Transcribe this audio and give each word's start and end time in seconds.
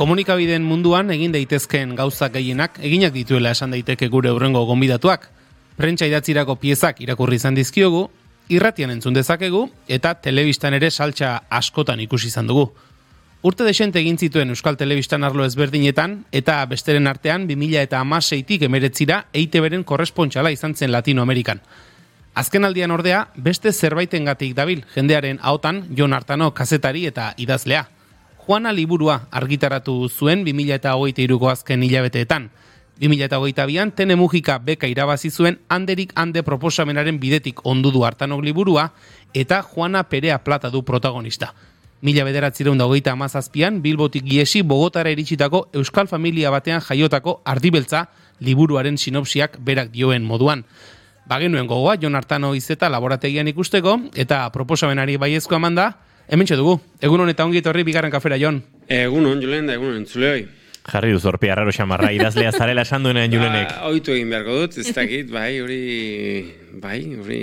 Komunikabideen 0.00 0.62
munduan 0.64 1.10
egin 1.12 1.34
daitezkeen 1.34 1.90
gauzak 1.92 2.32
gehienak 2.32 2.78
eginak 2.80 3.12
dituela 3.12 3.50
esan 3.52 3.74
daiteke 3.74 4.06
gure 4.08 4.30
urrengo 4.32 4.62
gonbidatuak. 4.64 5.26
Prentsa 5.76 6.08
idatzirako 6.08 6.54
piezak 6.62 7.02
irakurri 7.04 7.36
izan 7.36 7.58
dizkiogu, 7.58 8.06
irratian 8.48 8.94
entzun 8.94 9.18
dezakegu 9.18 9.66
eta 9.98 10.14
telebistan 10.24 10.78
ere 10.78 10.88
saltza 10.90 11.34
askotan 11.58 12.00
ikusi 12.00 12.32
izan 12.32 12.48
dugu. 12.48 12.70
Urte 13.44 13.68
desente 13.68 14.00
egin 14.00 14.16
zituen 14.16 14.56
Euskal 14.56 14.80
Telebistan 14.80 15.24
arlo 15.24 15.44
ezberdinetan 15.44 16.16
eta 16.32 16.56
besteren 16.72 17.06
artean 17.06 17.44
2000 17.52 17.84
eta 17.84 18.00
amaseitik 18.00 18.64
emeretzira 18.72 19.26
eite 19.36 19.60
beren 19.60 19.84
korrespontxala 19.84 20.56
izan 20.56 20.74
zen 20.74 20.96
Latinoamerikan. 20.96 21.60
Azken 22.40 22.64
aldian 22.64 22.90
ordea, 22.90 23.26
beste 23.36 23.72
zerbaiten 23.72 24.24
gatik 24.24 24.56
dabil, 24.56 24.86
jendearen 24.96 25.40
hautan 25.42 25.88
Jon 25.92 26.16
Artano 26.16 26.54
kazetari 26.54 27.04
eta 27.04 27.34
idazlea. 27.36 27.88
Juana 28.50 28.72
liburua 28.72 29.28
argitaratu 29.30 30.08
zuen 30.10 30.40
2000 30.42 30.74
eta 30.74 30.96
hogeita 30.98 31.22
iruko 31.22 31.46
azken 31.52 31.84
hilabeteetan. 31.86 32.48
2000 32.98 33.28
eta 33.28 33.38
hogeita 33.38 33.66
bian, 33.70 33.92
tene 33.94 34.16
mugika 34.18 34.56
beka 34.58 34.88
irabazi 34.90 35.30
zuen 35.30 35.60
handerik 35.68 36.10
hande 36.18 36.42
proposamenaren 36.42 37.20
bidetik 37.22 37.62
ondu 37.62 37.92
du 37.94 38.02
Artanok 38.04 38.42
liburua 38.42 38.88
eta 39.34 39.60
Juana 39.62 40.02
Perea 40.02 40.40
Plata 40.42 40.68
du 40.68 40.82
protagonista. 40.82 41.52
Mila 42.02 42.24
bederatzireun 42.26 42.80
hogeita 42.80 43.12
amazazpian, 43.12 43.82
Bilbotik 43.82 44.26
giesi 44.26 44.62
Bogotara 44.62 45.14
iritsitako 45.14 45.68
Euskal 45.72 46.08
Familia 46.08 46.50
batean 46.50 46.82
jaiotako 46.82 47.42
ardibeltza 47.44 48.08
liburuaren 48.40 48.98
sinopsiak 48.98 49.60
berak 49.60 49.94
dioen 49.94 50.26
moduan. 50.26 50.64
Bagenuen 51.28 51.70
gogoa, 51.70 51.94
Jon 52.02 52.16
Artano 52.16 52.56
izeta 52.58 52.90
laborategian 52.90 53.46
ikusteko, 53.46 54.00
eta 54.16 54.48
proposamenari 54.50 55.20
baiezko 55.22 55.54
eman 55.54 55.78
da, 55.78 55.92
hemen 56.30 56.46
dugu. 56.46 56.78
Egun 57.00 57.20
honetan 57.20 57.50
ongi 57.50 57.58
etorri 57.58 57.84
bigarren 57.84 58.10
kafera, 58.10 58.38
Jon. 58.38 58.62
Egun 58.88 59.26
hon, 59.26 59.42
Julen, 59.42 59.66
da 59.66 59.74
egun 59.74 59.96
hon, 59.96 60.06
hoi. 60.06 60.46
Jarri 60.90 61.12
duz 61.12 61.24
orpi 61.28 61.50
arraro 61.52 61.72
xamarra, 61.76 62.10
idazlea 62.12 62.52
zarela 62.52 62.82
esan 62.86 63.04
duenean 63.04 63.32
Julenek. 63.32 63.74
Ba, 63.76 63.90
oitu 63.90 64.14
egin 64.14 64.30
beharko 64.32 64.56
dut, 64.62 64.78
ez 64.80 64.94
dakit, 64.96 65.28
bai, 65.30 65.60
hori, 65.60 65.82
bai, 66.80 67.00
hori, 67.20 67.42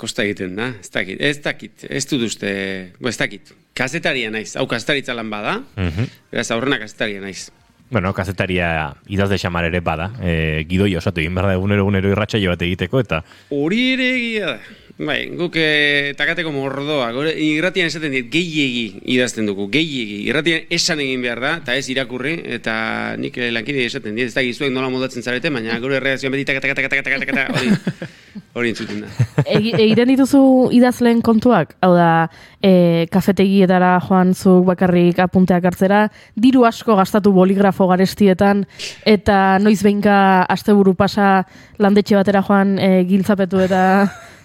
kosta 0.00 0.24
egiten 0.24 0.54
da, 0.58 0.70
ez 0.80 0.92
dakit, 0.94 1.20
ez 1.20 1.40
dakit, 1.42 1.84
ez 1.90 2.04
dut 2.10 2.24
uste, 2.28 2.54
bo, 3.00 3.10
ez 3.10 3.18
dakit. 3.18 3.52
Kazetaria 3.74 4.30
naiz, 4.30 4.54
hau 4.60 4.68
kazetaritza 4.70 5.16
lan 5.18 5.30
bada, 5.30 5.58
uh 5.74 5.90
-huh. 5.90 6.08
beraz, 6.30 6.50
aurrena 6.54 6.78
kazetaria 6.78 7.20
naiz. 7.20 7.50
Bueno, 7.90 8.14
kazetaria 8.14 8.94
idazde 9.12 9.36
xamar 9.38 9.64
ere 9.68 9.80
bada, 9.80 10.08
e, 10.22 10.64
gidoi 10.68 10.96
osatu 10.96 11.20
egin 11.20 11.34
behar 11.34 11.50
da 11.50 11.58
egunero 11.58 11.84
egunero 11.84 12.08
irratxa 12.10 12.40
bat 12.48 12.62
egiteko, 12.62 13.00
eta... 13.00 13.22
Hori 13.50 13.92
ere 13.92 14.08
egia 14.16 14.46
da. 14.46 14.58
Bai, 14.94 15.24
guk 15.34 15.56
eh, 15.58 16.14
takateko 16.14 16.52
mordoa, 16.54 17.08
gore, 17.10 17.32
irratian 17.42 17.88
esaten 17.90 18.12
dit, 18.14 18.28
gehiegi 18.30 19.00
idazten 19.10 19.48
dugu, 19.48 19.66
gehiegi. 19.72 20.20
Irratian 20.28 20.68
esan 20.70 21.00
egin 21.02 21.24
behar 21.24 21.40
da, 21.42 21.54
eta 21.58 21.74
ez 21.74 21.88
irakurri, 21.90 22.36
eta 22.54 22.74
nik 23.18 23.34
lankide 23.56 23.88
esaten 23.88 24.14
dit, 24.14 24.28
ez 24.30 24.36
da 24.36 24.44
gizuek 24.46 24.70
nola 24.70 24.92
modatzen 24.94 25.24
zarete, 25.26 25.50
baina 25.50 25.80
gure 25.82 25.98
reakzioan 25.98 26.30
beti 26.36 26.44
takatakatakatakatakata, 26.46 27.46
hori, 27.58 27.72
hori 28.54 28.70
entzuten 28.70 29.00
da. 29.02 29.26
Egiten 29.56 30.12
dituzu 30.12 30.42
idazleen 30.78 31.24
kontuak? 31.26 31.72
Hau 31.82 31.90
da, 31.98 32.28
e, 32.62 33.08
kafetegietara 33.10 33.96
joan 34.04 34.30
zu 34.38 34.60
bakarrik 34.68 35.18
apunteak 35.24 35.66
hartzera, 35.72 36.04
diru 36.38 36.62
asko 36.70 36.94
gastatu 37.00 37.32
boligrafo 37.34 37.88
garestietan, 37.90 38.62
eta 39.02 39.58
noiz 39.58 39.80
behinka 39.82 40.20
asteburu 40.54 40.94
pasa 40.94 41.40
landetxe 41.82 42.14
batera 42.20 42.44
joan 42.46 42.76
e, 42.78 42.92
giltzapetu 43.10 43.64
eta 43.66 43.82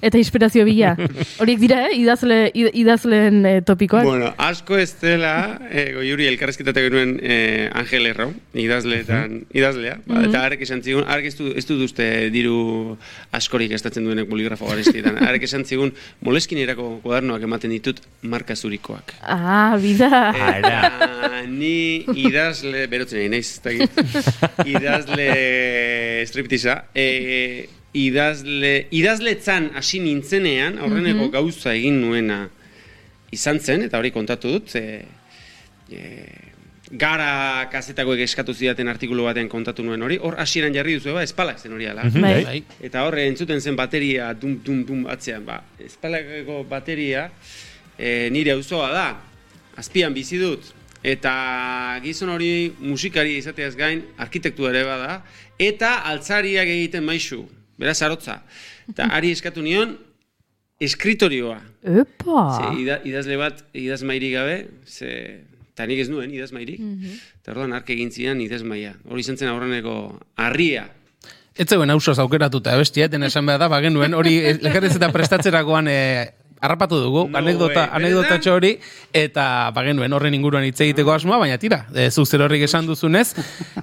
eta 0.02 0.18
inspirazio 0.18 0.66
bila. 0.66 0.96
Horiek 1.42 1.60
dira, 1.62 1.82
eh? 1.88 1.98
idazle, 2.00 2.40
idazleen 2.54 3.46
eh, 3.46 3.56
topikoak. 3.66 4.06
Bueno, 4.08 4.32
asko 4.38 4.78
ez 4.80 4.92
dela, 5.02 5.60
eh, 5.70 5.92
goiuri 5.96 6.28
elkarrezketate 6.32 6.86
genuen 6.88 7.18
eh, 7.22 7.70
Angel 7.78 8.10
Erro, 8.10 8.30
idazleetan, 8.54 9.44
idazlea, 9.56 10.00
ba, 10.08 10.24
eta 10.28 10.44
arek 10.48 10.64
esan 10.68 10.84
zigun, 10.86 11.06
arek 11.08 11.30
ez 11.32 11.36
du, 11.40 11.52
ez 11.58 11.66
du 11.70 11.80
duzte 11.80 12.08
diru 12.34 12.98
askorik 13.36 13.74
estatzen 13.76 14.08
duenek 14.08 14.30
boligrafo 14.30 14.70
garestietan, 14.70 15.20
arek 15.30 15.48
esan 15.50 15.66
zigun, 15.66 15.94
moleskin 16.26 16.62
erako 16.64 16.92
kuadernoak 17.04 17.48
ematen 17.50 17.76
ditut 17.76 18.02
marka 18.22 18.56
zurikoak. 18.56 19.16
Ah, 19.24 19.76
bida. 19.82 20.30
Eta 20.60 21.44
ni 21.50 22.06
idazle, 22.28 22.86
berotzen 22.92 23.24
egin 23.24 23.36
naiz, 23.38 23.60
idazle 24.76 25.30
striptiza, 26.30 26.84
eh, 26.96 27.68
idazle, 27.94 28.74
idazletzan 28.94 29.72
hasi 29.78 30.02
nintzenean, 30.04 30.78
aurreneko 30.78 31.26
mhm. 31.26 31.32
gauza 31.34 31.74
egin 31.74 32.02
nuena 32.02 32.44
izan 33.34 33.60
zen, 33.60 33.86
eta 33.86 34.00
hori 34.00 34.12
kontatu 34.14 34.54
dut, 34.56 34.76
e, 34.76 35.02
e, 35.92 36.04
gara 36.90 37.68
kazetakoek 37.70 38.24
eskatu 38.26 38.54
zidaten 38.54 38.90
artikulu 38.90 39.28
batean 39.28 39.50
kontatu 39.50 39.86
nuen 39.86 40.02
hori, 40.02 40.18
hor 40.18 40.40
hasieran 40.42 40.74
jarri 40.74 40.98
duzu, 40.98 41.14
ba, 41.18 41.24
espala 41.26 41.56
zen 41.58 41.74
hori 41.78 41.90
ala. 41.90 42.06
Mhm. 42.10 42.22
Bai. 42.22 42.44
bai. 42.46 42.64
Eta 42.90 43.06
hor, 43.06 43.18
entzuten 43.22 43.62
zen 43.62 43.78
bateria, 43.78 44.34
dum, 44.34 44.58
dum, 44.66 44.84
dum, 44.86 45.06
atzean, 45.10 45.46
ba, 45.46 45.62
espalako 45.86 46.64
bateria, 46.70 47.30
e, 47.98 48.30
nire 48.34 48.54
auzoa 48.58 48.92
da, 48.94 49.08
azpian 49.78 50.14
bizi 50.14 50.42
dut, 50.42 50.74
eta 51.06 52.00
gizon 52.04 52.34
hori 52.34 52.74
musikari 52.82 53.38
izateaz 53.40 53.76
gain, 53.80 54.02
arkitektu 54.18 54.68
ere 54.68 54.84
bada, 54.84 55.22
eta 55.60 56.00
altzariak 56.10 56.68
egiten 56.68 57.06
maisu, 57.06 57.46
beraz 57.80 58.02
arotza. 58.06 58.42
Eta 58.92 59.10
ari 59.16 59.32
eskatu 59.36 59.64
nion, 59.66 59.96
eskritorioa. 60.80 61.60
Epa! 62.04 62.44
Ze, 62.58 63.00
idazle 63.08 63.40
bat, 63.40 63.64
idaz 63.76 64.02
mairi 64.08 64.32
gabe, 64.36 64.60
ze, 64.88 65.12
eta 65.74 65.88
nik 65.88 66.04
ez 66.04 66.10
nuen, 66.12 66.32
idaz 66.36 66.52
mairik. 66.56 66.80
Mm 66.80 66.96
-hmm. 67.00 67.20
Eta 67.42 67.54
orduan, 67.56 67.74
arke 67.74 67.94
egin 67.94 68.12
zian, 68.12 68.42
idaz 68.42 68.64
maia. 68.64 68.96
Hori 69.08 69.24
zentzen 69.24 69.48
aurreneko, 69.48 70.20
harria. 70.36 70.90
Ez 71.56 71.68
zegoen 71.68 71.90
hausos 71.90 72.20
aukeratuta, 72.20 72.76
bestia, 72.78 73.08
den 73.08 73.24
esan 73.24 73.46
behar 73.46 73.60
da, 73.60 73.68
bagen 73.68 73.94
nuen, 73.94 74.14
hori, 74.14 74.36
lekarrez 74.62 74.96
eta 74.96 75.12
prestatzerakoan, 75.12 75.88
e, 75.88 76.32
harrapatu 76.62 77.00
dugu, 77.00 77.24
no, 77.30 77.38
anekdota, 77.40 77.86
eh, 77.86 77.96
anekdota 78.00 78.40
hori, 78.52 78.74
eta 79.16 79.46
bagenuen 79.76 80.14
horren 80.14 80.36
inguruan 80.36 80.66
hitz 80.68 80.80
egiteko 80.84 81.14
asmoa, 81.16 81.40
baina 81.42 81.58
tira, 81.62 81.86
e, 81.96 82.10
zuk 82.12 82.28
zer 82.28 82.44
horrik 82.46 82.66
esan 82.68 82.90
duzunez. 82.90 83.32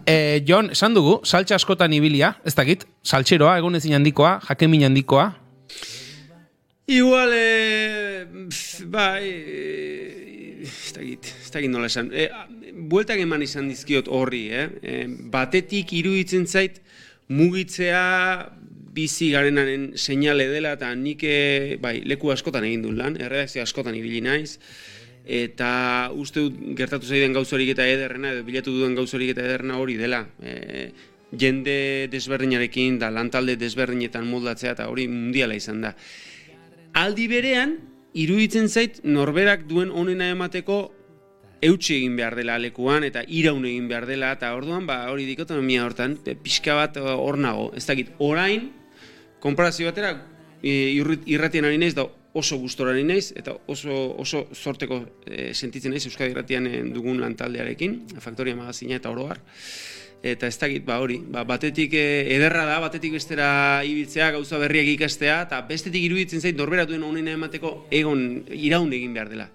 E, 0.06 0.44
Jon, 0.47 0.69
esan 0.70 0.94
dugu, 0.94 1.16
saltxe 1.26 1.56
askotan 1.56 1.91
ibilia, 1.97 2.28
ez 2.47 2.53
dakit, 2.54 2.84
saltxeroa, 3.03 3.56
egun 3.59 3.75
ezin 3.75 3.97
handikoa, 3.97 4.37
jakemin 4.47 4.84
handikoa. 4.87 5.25
Igual, 6.87 7.32
e, 7.34 8.26
bai, 8.87 9.25
e, 9.26 10.62
ez 10.62 10.93
dakit, 10.94 11.32
ez 11.43 11.50
dakit 11.50 11.72
nola 11.72 11.91
esan. 11.91 12.12
E, 12.14 12.28
bueltak 12.87 13.19
eman 13.25 13.43
izan 13.43 13.66
dizkiot 13.72 14.06
horri, 14.06 14.44
eh? 14.54 14.69
E, 14.78 15.00
batetik 15.32 15.91
iruditzen 15.98 16.47
zait, 16.47 16.78
mugitzea 17.26 18.04
bizi 18.96 19.30
garenaren 19.34 19.90
seinale 19.96 20.48
dela 20.48 20.72
eta 20.78 20.92
nik 20.96 21.24
eh, 21.28 21.76
bai, 21.80 22.00
leku 22.08 22.32
askotan 22.32 22.64
egin 22.64 22.86
dut 22.86 22.96
lan, 22.96 23.18
erredakzio 23.20 23.64
askotan 23.64 23.98
ibili 23.98 24.22
naiz 24.24 24.56
eta 25.26 25.68
uste 26.14 26.46
dut 26.46 26.58
gertatu 26.78 27.08
zaiden 27.10 27.34
gauzorik 27.34 27.72
eta 27.74 27.84
ederrena 27.90 28.30
edo 28.32 28.44
bilatu 28.46 28.72
duen 28.72 28.94
gauzorik 28.94 29.34
eta 29.34 29.42
ederrena 29.42 29.80
hori 29.82 29.96
dela. 29.98 30.22
E, 30.38 30.92
jende 31.36 32.06
desberdinarekin 32.12 33.00
da 33.02 33.10
lantalde 33.10 33.56
desberdinetan 33.58 34.28
moldatzea 34.31 34.76
eta 34.76 34.87
hori 34.88 35.08
mundiala 35.10 35.58
izan 35.58 35.82
da. 35.82 35.96
Aldi 36.94 37.26
berean, 37.28 37.75
iruditzen 38.14 38.70
zait 38.70 39.02
norberak 39.04 39.66
duen 39.66 39.90
onena 39.90 40.31
emateko 40.31 40.78
eutxi 41.66 41.96
egin 41.96 42.16
behar 42.16 42.37
dela 42.38 42.56
lekuan 42.62 43.04
eta 43.04 43.25
iraun 43.26 43.66
egin 43.66 43.90
behar 43.90 44.06
dela 44.06 44.31
eta 44.37 44.54
orduan 44.54 44.87
ba 44.87 45.02
hori 45.10 45.26
dikotomia 45.26 45.84
hortan 45.84 46.16
pixka 46.44 46.76
bat 46.78 46.96
hor 47.00 47.38
nago 47.40 47.70
ez 47.76 47.84
dakit 47.88 48.12
orain 48.19 48.70
konparazio 49.46 49.90
batera 49.90 50.14
irratien 50.66 51.64
ari 51.69 51.78
naiz 51.78 51.94
da 51.94 52.06
oso 52.37 52.58
gustora 52.60 52.93
ari 52.93 53.04
naiz 53.04 53.32
eta 53.37 53.54
oso 53.66 54.14
oso 54.20 54.46
sorteko 54.52 55.00
e, 55.26 55.52
sentitzen 55.54 55.93
naiz 55.93 56.06
Euskadi 56.06 56.34
irratian 56.34 56.66
e, 56.66 56.82
dugun 56.93 57.20
lantaldearekin 57.22 58.20
Faktoria 58.20 58.56
magazina 58.56 58.98
eta 59.00 59.10
oroar 59.10 59.40
eta 60.26 60.48
ez 60.48 60.56
dakit 60.58 60.84
ba 60.84 60.98
hori 61.00 61.19
ba, 61.20 61.44
batetik 61.44 61.94
e, 61.94 62.06
ederra 62.37 62.64
da 62.69 62.78
batetik 62.81 63.16
bestera 63.16 63.82
ibiltzea 63.84 64.31
gauza 64.37 64.58
berriak 64.58 64.88
ikastea 64.96 65.43
eta 65.46 65.60
bestetik 65.69 66.08
iruditzen 66.08 66.42
zait 66.42 66.56
norbera 66.56 66.87
duen 66.88 67.04
honena 67.04 67.37
emateko 67.37 67.87
egon 67.90 68.44
iraun 68.50 68.92
egin 68.92 69.14
behar 69.14 69.32
dela. 69.32 69.49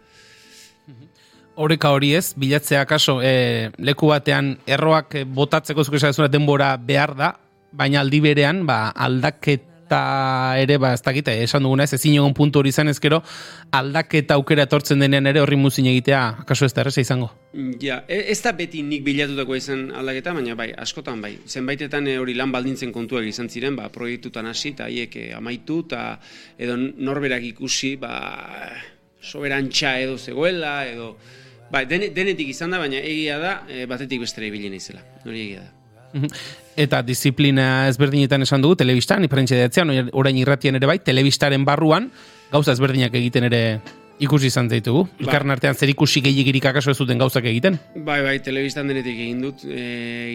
Horeka 1.62 1.92
hori 1.92 2.14
ez, 2.16 2.32
bilatzea 2.40 2.86
kaso, 2.88 3.20
e, 3.22 3.70
leku 3.78 4.08
batean 4.10 4.56
erroak 4.66 5.18
botatzeko 5.28 5.84
zuke 5.84 6.30
denbora 6.32 6.78
behar 6.78 7.14
da, 7.16 7.34
baina 7.72 8.00
aldi 8.02 8.22
berean, 8.24 8.64
ba, 8.66 8.90
aldaket 8.96 9.68
eta 9.92 10.56
ere 10.64 10.78
ba 10.80 10.94
ez 10.96 11.02
dakite 11.04 11.34
esan 11.44 11.64
duguna 11.68 11.84
ez 11.84 11.94
ezin 11.98 12.16
egon 12.16 12.34
puntu 12.34 12.60
hori 12.60 12.72
izan 12.72 12.88
ezkero 12.88 13.20
aldaketa 13.76 14.38
aukera 14.40 14.64
etortzen 14.64 15.04
denean 15.04 15.28
ere 15.28 15.42
horri 15.44 15.58
muzin 15.60 15.90
egitea 15.92 16.22
akaso 16.46 16.66
ez 16.66 16.74
da 16.74 16.86
erresa 16.86 17.02
izango 17.02 17.32
Ja, 17.84 18.06
e, 18.08 18.32
ez 18.32 18.40
da 18.42 18.54
beti 18.56 18.80
nik 18.88 19.04
bilatutako 19.04 19.58
izan 19.60 19.90
aldaketa, 19.92 20.32
baina 20.32 20.54
bai, 20.56 20.70
askotan 20.72 21.20
bai. 21.20 21.34
Zenbaitetan 21.44 22.06
e, 22.08 22.14
hori 22.22 22.32
lan 22.40 22.54
baldintzen 22.54 22.94
kontuak 22.96 23.28
izan 23.28 23.50
ziren, 23.52 23.76
ba, 23.76 23.90
proiektutan 23.92 24.48
hasi 24.48 24.72
eta 24.72 24.88
haiek 24.88 25.18
e, 25.20 25.26
amaitu 25.36 25.82
eta 25.84 26.06
edo 26.56 26.78
norberak 26.80 27.44
ikusi, 27.50 27.98
ba, 28.00 28.14
soberantxa 29.20 29.98
edo 30.00 30.16
zegoela, 30.16 30.78
edo 30.88 31.18
dene, 31.92 32.14
denetik 32.16 32.56
izan 32.56 32.72
da, 32.72 32.80
baina 32.80 33.04
egia 33.04 33.36
da, 33.44 33.54
e, 33.68 33.84
batetik 33.84 34.24
bestera 34.24 34.48
ibili 34.48 34.72
naizela. 34.72 35.04
Hori 35.26 35.48
egia 35.50 35.68
da. 35.68 35.81
Mhm. 36.14 36.28
Eta 36.82 37.02
disiplina 37.04 37.88
ezberdinetan 37.90 38.42
esan 38.42 38.62
dugu, 38.64 38.78
telebistan, 38.80 39.24
iprentxe 39.28 39.60
datzean, 39.60 39.92
orain 40.12 40.38
irratien 40.40 40.78
ere 40.80 40.88
bai, 40.88 41.00
telebistaren 41.04 41.66
barruan, 41.68 42.10
gauza 42.52 42.72
ezberdinak 42.72 43.16
egiten 43.20 43.50
ere 43.50 43.64
ikusi 44.22 44.52
izan 44.52 44.70
zaitugu. 44.70 45.04
Bai. 45.10 45.26
Elkarren 45.26 45.54
artean 45.56 45.78
zer 45.78 45.92
ikusi 45.92 46.22
gehiagirik 46.24 46.68
akaso 46.70 46.94
ez 46.94 46.98
duten 47.00 47.22
gauzak 47.22 47.48
egiten. 47.50 47.78
Bai, 47.96 48.22
bai, 48.26 48.38
telebistan 48.46 48.90
denetik 48.92 49.18
egin 49.18 49.42
dut, 49.44 49.66
e, 49.66 49.86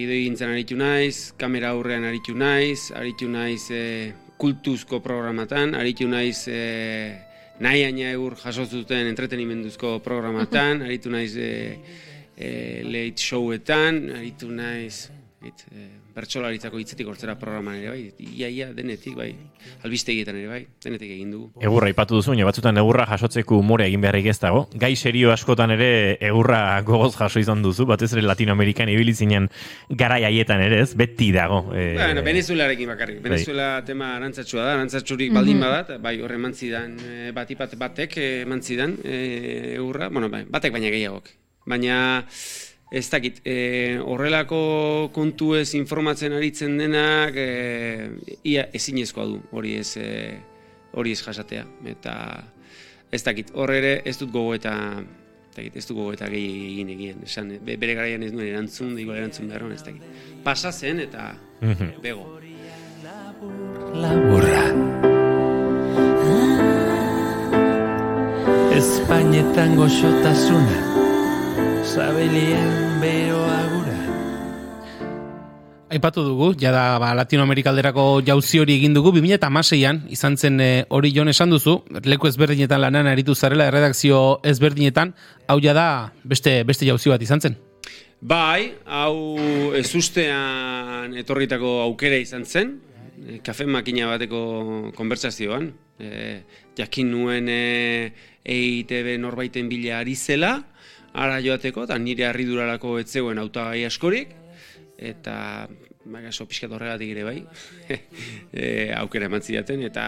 idoi 0.03 0.23
gintzen 0.25 0.53
aritu 0.53 0.79
naiz, 0.79 1.33
kamera 1.39 1.73
aurrean 1.75 2.07
aritu 2.09 2.35
naiz, 2.37 2.91
aritu 2.99 3.31
naiz 3.31 3.69
e, 3.71 3.85
kultuzko 4.41 5.01
programatan, 5.05 5.77
aritu 5.79 6.09
naiz 6.11 6.47
e, 6.51 6.61
nahi 7.63 7.87
aina 7.87 8.11
eur 8.13 8.37
jasotzuten 8.43 9.13
entretenimenduzko 9.13 9.99
programatan, 10.09 10.83
aritu 10.87 11.13
naiz 11.15 11.37
e, 11.39 11.53
e, 12.37 12.51
late 12.85 13.23
showetan, 13.23 14.03
aritu 14.19 14.51
naiz 14.53 15.07
it, 15.47 15.65
e, 15.73 15.87
bertsolaritzako 16.17 16.81
hitzetik 16.81 17.09
hortzera 17.11 17.37
programan 17.39 17.77
ere 17.79 17.93
bai, 17.93 18.03
ia, 18.27 18.49
ia, 18.49 18.69
denetik 18.75 19.17
bai, 19.19 19.29
albistegietan 19.87 20.39
ere 20.41 20.51
bai, 20.51 20.61
denetik 20.83 21.13
egin 21.17 21.33
dugu. 21.35 21.63
Egurra 21.65 21.91
ipatu 21.93 22.19
duzu, 22.19 22.33
baina 22.33 22.49
batzutan 22.49 22.81
egurra 22.81 23.07
jasotzeko 23.11 23.61
umore 23.63 23.87
egin 23.89 24.03
beharrik 24.05 24.29
ez 24.33 24.39
dago. 24.43 24.67
Gai 24.75 24.93
serio 24.97 25.33
askotan 25.35 25.75
ere 25.77 25.91
egurra 26.29 26.61
gogoz 26.87 27.15
jaso 27.17 27.43
izan 27.43 27.65
duzu, 27.65 27.87
batez 27.89 28.13
ere 28.15 28.27
Latinoamerikan 28.27 28.91
ibili 28.93 29.15
zinen 29.15 29.49
garai 29.91 30.23
haietan 30.29 30.63
ere 30.67 30.83
ez, 30.85 30.91
beti 30.99 31.31
dago. 31.37 31.63
E... 31.75 31.89
Bueno, 31.99 32.25
Venezuelarekin 32.27 32.93
bakarrik. 32.95 33.23
Bai. 33.23 33.31
Venezuela 33.37 33.71
tema 33.87 34.15
arantzatxua 34.17 34.63
da, 34.65 34.77
arantzatxurik 34.77 35.35
baldin 35.37 35.63
badat, 35.63 35.97
bai 36.03 36.19
horre 36.21 36.39
mantzidan, 36.43 36.97
e, 37.01 37.33
batipat 37.37 37.77
batek 37.81 38.21
mantzidan 38.49 38.97
e, 39.05 39.19
egurra, 39.77 40.11
bueno, 40.13 40.31
bai, 40.33 40.45
batek 40.49 40.75
baina 40.77 40.93
gehiagok. 40.93 41.35
Baina, 41.67 41.99
ez 42.91 43.09
dakit, 43.11 43.41
e, 43.45 43.99
horrelako 43.99 45.11
kontu 45.15 45.55
ez 45.59 45.75
informatzen 45.75 46.37
aritzen 46.37 46.77
denak, 46.79 47.35
e, 47.35 48.11
ia 48.47 48.69
ezinezkoa 48.75 49.27
du 49.27 49.41
hori 49.51 49.75
ez, 49.81 49.97
e, 49.99 50.39
hori 50.95 51.13
ez 51.13 51.23
jasatea. 51.23 51.67
Eta 51.85 52.17
ez 53.11 53.23
dakit, 53.27 53.51
horre 53.55 53.79
ere 53.83 53.95
ez 54.05 54.17
dut 54.21 54.31
gogo 54.31 54.55
eta 54.55 54.75
dakit, 55.57 55.77
ez 55.77 55.87
dut 55.87 55.97
gogo 55.97 56.13
eta 56.15 56.31
gehi 56.31 56.73
egin 56.73 56.95
egin. 56.95 57.23
Esan, 57.27 57.53
bere 57.67 57.95
garaian 57.99 58.23
ez 58.23 58.33
duen 58.33 58.53
erantzun, 58.53 58.95
digo 58.97 59.17
erantzun 59.17 59.51
behar 59.51 59.67
ez 59.73 59.83
dakit. 59.83 60.03
Pasa 60.45 60.73
zen 60.73 61.01
eta 61.01 61.33
mhm. 61.61 61.99
bego. 62.03 62.39
Laburra. 63.97 64.63
Espainetan 68.77 69.75
goxotasuna 69.77 71.06
sabelien 71.97 73.01
beroa 73.01 73.61
gura. 73.73 74.01
Aipatu 75.89 76.25
dugu, 76.27 76.49
jada 76.61 76.99
ba, 77.01 77.15
Latinoamerikalderako 77.17 78.21
jauzi 78.27 78.61
hori 78.61 78.75
egin 78.77 78.93
dugu, 78.93 79.15
2006an, 79.17 80.03
izan 80.13 80.37
zen 80.37 80.61
e, 80.61 80.69
hori 80.93 81.15
jon 81.17 81.33
esan 81.33 81.55
duzu, 81.55 81.79
leku 82.05 82.29
ezberdinetan 82.29 82.83
lanan 82.85 83.09
aritu 83.09 83.33
zarela, 83.35 83.71
erredakzio 83.71 84.43
ezberdinetan, 84.45 85.15
hau 85.49 85.57
jada 85.65 85.87
beste, 86.21 86.59
beste 86.69 86.85
jauzi 86.91 87.15
bat 87.15 87.25
izan 87.25 87.41
zen. 87.41 87.57
Bai, 88.21 88.75
hau 88.85 89.73
ez 89.79 89.89
ustean 89.97 91.17
etorritako 91.17 91.79
aukera 91.87 92.21
izan 92.21 92.45
zen, 92.45 92.77
e, 93.25 93.41
kafe 93.41 93.65
makina 93.65 94.13
bateko 94.13 94.93
konbertsazioan, 95.01 95.73
e, 95.97 96.41
jakin 96.77 97.13
nuen 97.15 97.49
e, 97.49 97.61
EITB 98.45 99.15
norbaiten 99.23 99.73
bila 99.73 100.03
ari 100.03 100.15
zela, 100.15 100.59
ara 101.17 101.41
joateko, 101.45 101.87
eta 101.89 101.97
nire 101.99 102.29
harridurarako 102.29 102.99
etzegoen 103.01 103.41
autagai 103.41 103.85
askorik, 103.89 104.35
eta 104.97 105.37
magaso 106.07 106.47
pixkat 106.47 106.71
horregatik 106.71 107.11
ere 107.15 107.25
bai, 107.27 107.39
e, 108.53 108.93
aukera 108.97 109.27
eman 109.27 109.43
zidaten, 109.43 109.83
eta 109.89 110.05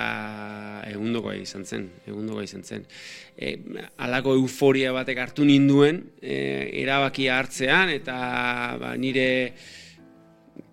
egundoko 0.93 1.33
izan 1.35 1.67
zen, 1.67 1.89
egundoko 2.07 2.45
izan 2.45 2.63
zen. 2.63 2.87
E, 3.35 3.57
alako 4.07 4.37
euforia 4.39 4.93
batek 4.95 5.23
hartu 5.25 5.47
ninduen, 5.49 6.05
e, 6.23 6.39
erabakia 6.85 7.39
hartzean, 7.41 7.91
eta 7.95 8.19
ba, 8.81 8.95
nire 9.01 9.29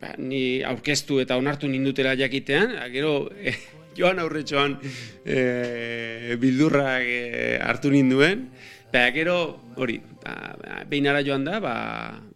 ba, 0.01 0.13
ni 0.21 0.61
aurkeztu 0.65 1.19
eta 1.23 1.39
onartu 1.41 1.69
nindutela 1.71 2.15
jakitean, 2.19 2.77
gero 2.93 3.17
e, 3.33 3.55
joan 3.97 4.21
aurretxoan 4.21 4.77
e, 5.25 6.37
bildurrak 6.41 7.09
e, 7.09 7.25
hartu 7.63 7.93
ninduen, 7.93 8.49
Eta 8.95 9.09
gero, 9.11 9.59
hori, 9.75 9.97
ba, 10.23 10.85
ara 11.11 11.21
joan 11.27 11.43
da, 11.43 11.57
ba, 11.59 11.71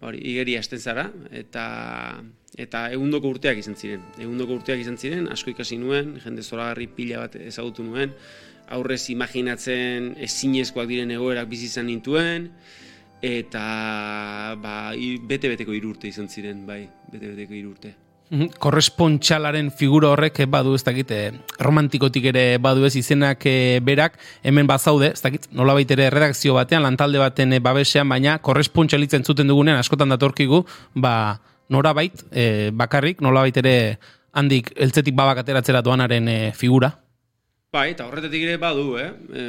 hori, 0.03 0.19
igeri 0.27 0.57
hasten 0.59 0.81
zara, 0.83 1.06
eta 1.31 1.63
eta 2.59 2.81
egundoko 2.91 3.29
urteak 3.31 3.61
izan 3.61 3.77
ziren. 3.79 4.03
Egundoko 4.19 4.57
urteak 4.59 4.81
izan 4.83 4.97
ziren, 5.00 5.29
asko 5.31 5.53
ikasi 5.53 5.77
nuen, 5.79 6.17
jende 6.19 6.44
zoragarri 6.44 6.89
pila 6.97 7.21
bat 7.21 7.38
ezagutu 7.39 7.85
nuen, 7.88 8.11
aurrez 8.75 9.06
imaginatzen 9.15 10.11
ezinezkoak 10.27 10.91
diren 10.91 11.15
egoerak 11.15 11.47
bizi 11.47 11.71
izan 11.71 11.88
nintuen, 11.88 12.51
eta 13.23 13.63
ba, 14.59 14.75
bete-beteko 15.31 15.79
irurte 15.79 16.11
izan 16.11 16.27
ziren, 16.27 16.67
bai, 16.67 16.81
bete-beteko 17.07 17.56
irurte. 17.56 17.95
Mhm, 18.30 18.52
korrespontxalaren 18.62 19.72
figura 19.74 20.12
horrek 20.14 20.44
badu 20.54 20.76
ez 20.78 20.84
dakit 20.86 21.12
eh, 21.16 21.31
romantikotik 21.66 22.28
ere 22.30 22.44
badu 22.62 22.86
ez 22.86 22.94
izenak 23.00 23.42
eh, 23.50 23.80
berak 23.81 24.20
hemen 24.46 24.68
bazaude 24.70 25.10
ez 25.16 25.22
dakit 25.24 25.48
nolabait 25.50 25.90
ere 25.96 26.12
redakzio 26.14 26.54
batean 26.54 26.86
lantalde 26.86 27.18
baten 27.18 27.58
eh, 27.58 27.60
babesean 27.60 28.06
baina 28.10 28.38
korrespontxalitzen 28.38 29.26
zuten 29.26 29.50
dugunean 29.50 29.81
askotan 29.81 30.14
datorkigu 30.14 30.62
ba 30.94 31.40
norabait 31.70 32.22
e, 32.30 32.70
bakarrik 32.70 33.20
nolabait 33.22 33.58
ere 33.62 33.98
handik 34.34 34.71
eltzetik 34.78 35.18
babak 35.18 35.42
ateratzera 35.42 35.81
doanaren 35.81 36.30
figura 36.54 36.94
Bai, 37.74 37.92
eta 37.94 38.07
horretetik 38.09 38.48
ere 38.48 38.57
badu, 38.57 38.95
eh? 38.98 39.12
E, 39.30 39.44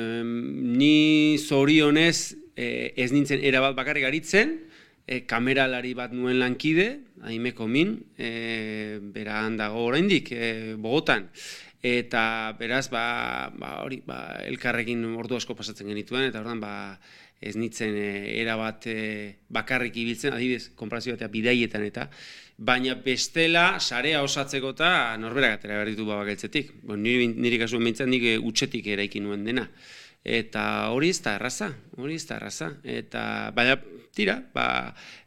ni 0.77 1.39
zorionez 1.41 2.35
e, 2.53 2.93
ez 2.97 3.09
nintzen 3.13 3.41
erabat 3.41 3.73
bakarrik 3.79 4.05
aritzen, 4.05 4.59
e, 5.11 5.25
kameralari 5.27 5.93
bat 5.99 6.15
nuen 6.15 6.39
lankide, 6.39 6.87
aimeko 7.27 7.67
min, 7.69 7.97
e, 8.17 9.01
bera 9.15 9.43
handago 9.45 9.83
oraindik 9.89 10.31
e, 10.33 10.51
Bogotan. 10.79 11.27
Eta 11.83 12.23
beraz, 12.61 12.87
ba, 12.93 13.51
ba, 13.57 13.81
hori, 13.83 14.03
ba, 14.07 14.21
elkarrekin 14.47 15.03
ordu 15.19 15.41
asko 15.41 15.57
pasatzen 15.59 15.89
genituen, 15.91 16.29
eta 16.29 16.43
ordan 16.45 16.61
ba, 16.63 16.75
ez 17.41 17.57
nitzen 17.57 17.97
e, 17.97 18.11
era 18.39 18.55
bat 18.61 18.87
e, 18.87 19.01
bakarrik 19.51 19.97
ibiltzen, 19.99 20.37
adibidez, 20.37 20.71
konprazio 20.79 21.17
batea 21.17 21.33
bidaietan 21.33 21.87
eta, 21.89 22.07
baina 22.61 22.95
bestela, 23.01 23.81
sarea 23.81 24.21
osatzeko 24.23 24.75
eta 24.77 24.91
norberak 25.19 25.59
atera 25.59 25.81
behar 25.81 25.91
ditu 25.91 26.05
babakeltzetik. 26.07 26.77
Bon, 26.85 27.01
niri, 27.01 27.33
niri 27.33 27.59
kasuen 27.65 27.89
bintzen, 27.89 28.13
nik 28.13 28.45
utxetik 28.47 28.93
eraikin 28.95 29.27
nuen 29.27 29.49
dena. 29.49 29.67
Eta 30.25 30.91
hori 30.93 31.09
ez 31.15 31.21
da 31.25 31.35
erraza, 31.39 31.71
hori 31.97 32.19
ez 32.21 32.27
da 32.29 32.37
erraza. 32.37 32.75
Eta, 32.85 33.23
baina, 33.57 33.79
tira, 34.15 34.37
ba, 34.55 34.67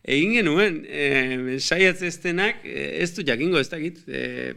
egin 0.03 0.35
genuen, 0.37 0.83
e, 0.85 1.57
saiatze 1.59 2.07
estenak, 2.11 2.61
e, 2.65 3.01
ez 3.01 3.09
du 3.15 3.25
jakingo 3.25 3.59
ez 3.59 3.69
dakit, 3.71 4.03
e, 4.07 4.53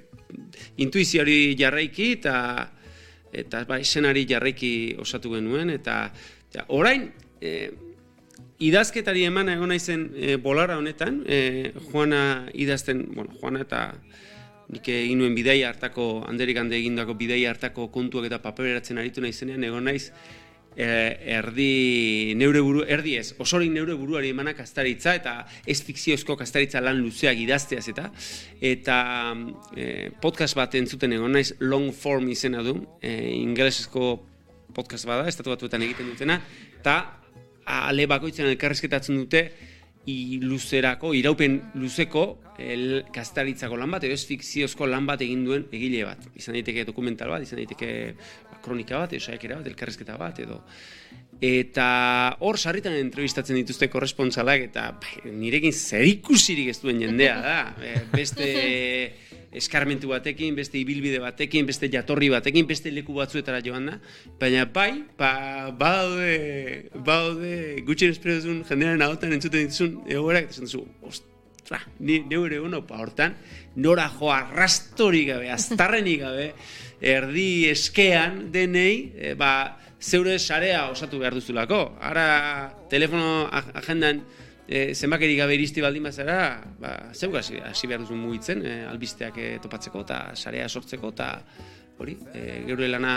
intuiziori 0.83 1.55
jarraiki 1.59 2.13
eta 2.19 2.37
eta 3.37 3.65
ba, 3.69 3.79
esenari 3.83 4.25
jarraiki 4.29 4.97
osatu 5.03 5.35
genuen, 5.37 5.71
eta 5.71 5.97
ja, 6.55 6.65
orain, 6.69 7.11
e, 7.41 7.71
idazketari 8.65 9.27
eman 9.29 9.51
egon 9.53 9.73
naizen 9.73 10.09
e, 10.17 10.37
bolara 10.41 10.79
honetan, 10.81 11.23
e, 11.27 11.73
Juana 11.91 12.49
idazten, 12.55 13.05
bueno, 13.15 13.37
Juana 13.41 13.65
eta 13.67 13.83
nik 14.73 14.89
egin 14.91 15.21
nuen 15.21 15.37
bidei 15.37 15.61
hartako, 15.67 16.25
handerik 16.27 16.59
hande 16.59 16.77
egindako 16.79 17.15
bidei 17.19 17.45
hartako 17.47 17.89
kontuak 17.95 18.27
eta 18.31 18.41
papeleratzen 18.43 18.99
aritu 18.99 19.23
nahi 19.23 19.33
zenean, 19.33 19.65
egon 19.65 19.87
naiz, 19.87 20.11
eh, 20.77 21.37
erdi 21.39 22.35
neure 22.37 22.61
buru, 22.61 22.83
erdi 22.83 23.17
ez, 23.17 23.33
osorik 23.43 23.71
neure 23.73 23.95
buruari 23.97 24.31
emanak 24.35 24.59
kastaritza 24.61 25.15
eta 25.17 25.37
ez 25.67 25.79
fikziozko 25.87 26.37
kastaritza 26.37 26.83
lan 26.85 26.99
luzeak 27.01 27.39
idazteaz 27.41 27.87
eta 27.93 28.11
eta 28.61 28.97
e, 29.77 30.11
podcast 30.21 30.57
bat 30.59 30.75
entzuten 30.77 31.17
egon 31.17 31.33
naiz 31.39 31.55
long 31.61 31.93
form 31.95 32.29
izena 32.29 32.63
du, 32.67 32.77
e, 33.01 33.15
ingelesezko 33.39 34.11
podcast 34.77 35.09
bada, 35.09 35.29
estatu 35.31 35.55
batuetan 35.55 35.87
egiten 35.87 36.11
dutena, 36.13 36.41
eta 36.81 36.99
ale 37.67 38.05
bakoitzen 38.07 38.47
elkarrezketatzen 38.51 39.17
dute, 39.17 39.47
i 40.07 40.39
luzerako, 40.39 41.11
iraupen 41.19 41.57
luzeko 41.81 42.27
el 42.59 43.05
kastaritzako 43.13 43.77
lan 43.77 43.93
bat, 43.97 44.05
edo 44.05 44.17
ez 44.17 44.25
fikziozko 44.29 44.89
lan 44.89 45.07
bat 45.09 45.23
egin 45.25 45.45
duen 45.45 45.67
egile 45.75 46.05
bat. 46.09 46.29
Izan 46.39 46.57
daiteke 46.57 46.87
dokumental 46.89 47.33
bat, 47.33 47.45
izan 47.45 47.61
daiteke 47.61 47.91
kronika 48.65 49.03
bat, 49.03 49.13
edo 49.13 49.25
saiakera 49.25 49.61
bat, 49.61 49.73
elkarrezketa 49.73 50.19
bat, 50.21 50.43
edo... 50.45 50.63
Eta 51.45 51.87
hor 52.41 52.57
sarritan 52.57 52.95
entrevistatzen 52.97 53.59
dituzte 53.59 53.91
korrespontsalak 53.93 54.63
eta 54.71 54.87
bai, 55.03 55.35
nirekin 55.37 55.75
zerikusirik 55.75 56.71
ez 56.73 56.79
duen 56.81 57.03
jendea 57.05 57.37
da. 57.45 57.59
E, 57.87 57.93
beste 58.09 58.47
eskarmentu 59.57 60.09
batekin, 60.09 60.57
beste 60.57 60.81
ibilbide 60.81 61.21
batekin, 61.21 61.69
beste 61.69 61.91
jatorri 61.93 62.31
batekin, 62.33 62.67
beste 62.69 62.93
leku 62.93 63.15
batzuetara 63.17 63.61
joan 63.65 63.93
da. 63.93 64.01
Baina 64.41 64.65
bai, 64.65 64.91
ba, 65.21 65.71
baude, 65.77 66.89
baude, 67.05 67.55
gutxen 67.85 68.17
espero 68.17 68.41
duzun 68.41 68.63
jendearen 68.69 69.05
ahotan 69.05 69.37
entzuten 69.37 69.69
dituzun 69.69 69.99
egoerak, 70.09 70.53
eta 70.53 70.69
zu, 70.73 70.87
ostra, 71.67 71.81
ni 71.99 72.21
neure 72.23 72.61
uno, 72.61 72.85
pa 72.87 73.01
hortan, 73.03 73.35
nora 73.83 74.07
jo 74.15 74.31
arrastorik 74.31 75.33
gabe, 75.33 75.51
aztarrenik 75.51 76.21
gabe, 76.23 76.47
erdi 77.03 77.67
eskean 77.73 78.53
denei, 78.55 79.13
e, 79.19 79.35
ba, 79.35 79.77
zeure 80.01 80.39
sarea 80.39 80.87
osatu 80.93 81.19
behar 81.19 81.35
duzulako. 81.35 81.97
Ara, 82.01 82.71
telefono 82.91 83.49
agendan 83.51 84.23
e, 84.69 84.95
zenbakeri 84.95 85.35
gabe 85.41 85.57
iristi 85.59 85.83
baldin 85.83 86.07
bazara, 86.07 86.63
ba, 86.79 86.95
zeuk 87.13 87.35
hasi, 87.41 87.59
behar 87.59 88.05
duzun 88.05 88.23
mugitzen, 88.23 88.63
e, 88.63 88.77
albisteak 88.87 89.43
topatzeko 89.67 90.07
eta 90.07 90.21
sarea 90.39 90.69
sortzeko, 90.69 91.11
eta 91.17 91.33
hori, 91.99 92.15
e, 92.31 92.63
geure 92.69 92.93
lana 92.95 93.17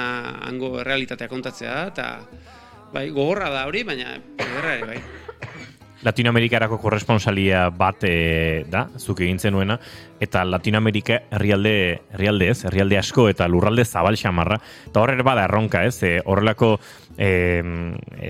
hango 0.49 0.79
realitatea 0.81 1.29
kontatzea 1.29 1.75
da, 1.75 1.87
eta 1.93 2.87
bai, 2.95 3.11
gogorra 3.13 3.53
da 3.53 3.67
hori, 3.69 3.85
baina 3.85 4.15
ederra 4.17 4.79
ere, 4.79 4.95
bai. 4.95 5.67
Latinoamerikarako 6.03 6.77
korresponsalia 6.79 7.65
bat 7.75 8.05
e, 8.07 8.63
da, 8.71 8.85
zuk 8.97 9.19
egin 9.25 9.39
zenuena, 9.39 9.75
eta 10.23 10.45
Latinoamerika 10.47 11.17
herrialde 11.35 11.73
herrialde 12.13 12.49
ez, 12.53 12.57
herrialde 12.69 12.99
asko 12.99 13.27
eta 13.31 13.47
lurralde 13.51 13.83
zabal 13.85 14.17
xamarra, 14.19 14.59
eta 14.87 15.03
horre 15.03 15.23
bada 15.27 15.43
erronka 15.49 15.83
ez, 15.87 15.97
e, 16.07 16.13
horrelako 16.25 16.77
e, 17.17 17.31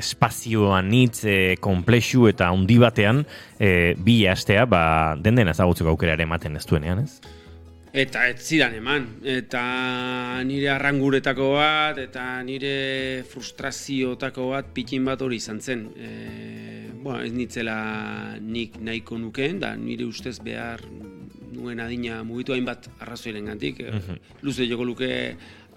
espazioan 0.01 0.93
hitz 0.97 1.23
e, 1.25 1.39
komplexu 1.61 2.27
eta 2.31 2.49
handi 2.49 2.79
batean 2.81 3.25
e, 3.59 3.93
bi 3.97 4.23
astea, 4.27 4.65
ba, 4.65 5.15
den 5.21 5.37
dena 5.37 5.53
ezagutzeko 5.53 5.93
aukera 5.93 6.17
ere 6.17 6.25
ematen 6.25 6.57
ez 6.57 6.65
duenean 6.65 7.05
ez? 7.05 7.19
Eta 7.89 8.27
ez 8.29 8.43
zidan 8.45 8.75
eman, 8.77 9.05
eta 9.25 9.61
nire 10.45 10.69
arranguretako 10.75 11.47
bat, 11.55 11.97
eta 11.97 12.25
nire 12.45 13.23
frustraziotako 13.25 14.51
bat 14.51 14.67
pikin 14.75 15.07
bat 15.09 15.21
hori 15.25 15.39
izan 15.41 15.57
zen. 15.59 15.87
E, 15.97 16.09
bueno, 17.01 17.23
ez 17.25 17.31
nitzela 17.33 18.37
nik 18.41 18.77
nahiko 18.85 19.17
nukeen, 19.17 19.57
da 19.63 19.73
nire 19.75 20.05
ustez 20.05 20.37
behar 20.45 20.83
nuen 21.49 21.81
adina 21.81 22.21
mugitu 22.23 22.53
hainbat 22.53 22.91
arrazoiren 22.99 23.49
gantik. 23.49 23.81
Mhm. 23.81 24.19
Luze 24.45 24.69
joko 24.69 24.85
luke 24.85 25.09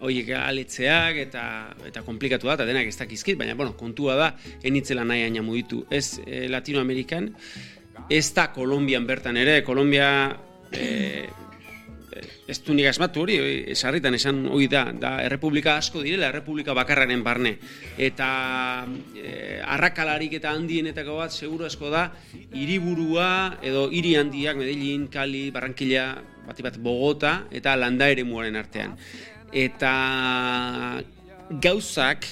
horiek 0.03 0.35
aletzeak 0.37 1.17
eta 1.17 1.45
eta 1.89 2.03
komplikatu 2.05 2.51
da, 2.51 2.59
eta 2.59 2.67
denak 2.69 2.91
ez 2.91 2.97
dakizkit, 2.99 3.39
baina 3.39 3.55
bueno, 3.55 3.73
kontua 3.79 4.19
da, 4.21 4.35
enitzela 4.63 5.05
nahi 5.05 5.25
aina 5.31 5.41
mugitu. 5.43 5.87
Ez 5.89 6.21
e, 6.27 6.45
Latinoamerikan, 6.53 7.31
ez 8.11 8.27
da 8.35 8.51
Kolombian 8.53 9.09
bertan 9.09 9.41
ere, 9.41 9.63
Kolombia... 9.65 10.11
E, 10.73 11.31
ez 12.49 12.59
du 12.65 12.75
nik 12.75 12.89
asmatu 12.91 13.23
hori, 13.25 13.39
esarritan 13.73 14.15
esan 14.19 14.45
hori 14.51 14.69
da, 14.71 14.85
da 14.93 15.15
errepublika 15.25 15.77
asko 15.81 16.03
direla, 16.05 16.29
errepublika 16.33 16.75
bakarraren 16.77 17.23
barne. 17.25 17.57
Eta 17.99 18.29
e, 19.17 19.61
arrakalarik 19.75 20.39
eta 20.41 20.53
handienetako 20.57 21.19
bat, 21.21 21.35
seguru 21.35 21.67
asko 21.69 21.91
da, 21.93 22.07
hiriburua 22.53 23.59
edo 23.63 23.89
hiri 23.91 24.17
handiak, 24.21 24.59
Medellin, 24.61 25.09
Kali, 25.13 25.51
Barranquilla, 25.55 26.07
bati 26.47 26.67
bat 26.67 26.79
Bogota, 26.83 27.35
eta 27.51 27.77
landa 27.79 28.09
ere 28.13 28.25
muaren 28.27 28.59
artean. 28.59 28.97
Eta 29.53 29.93
gauzak, 31.63 32.27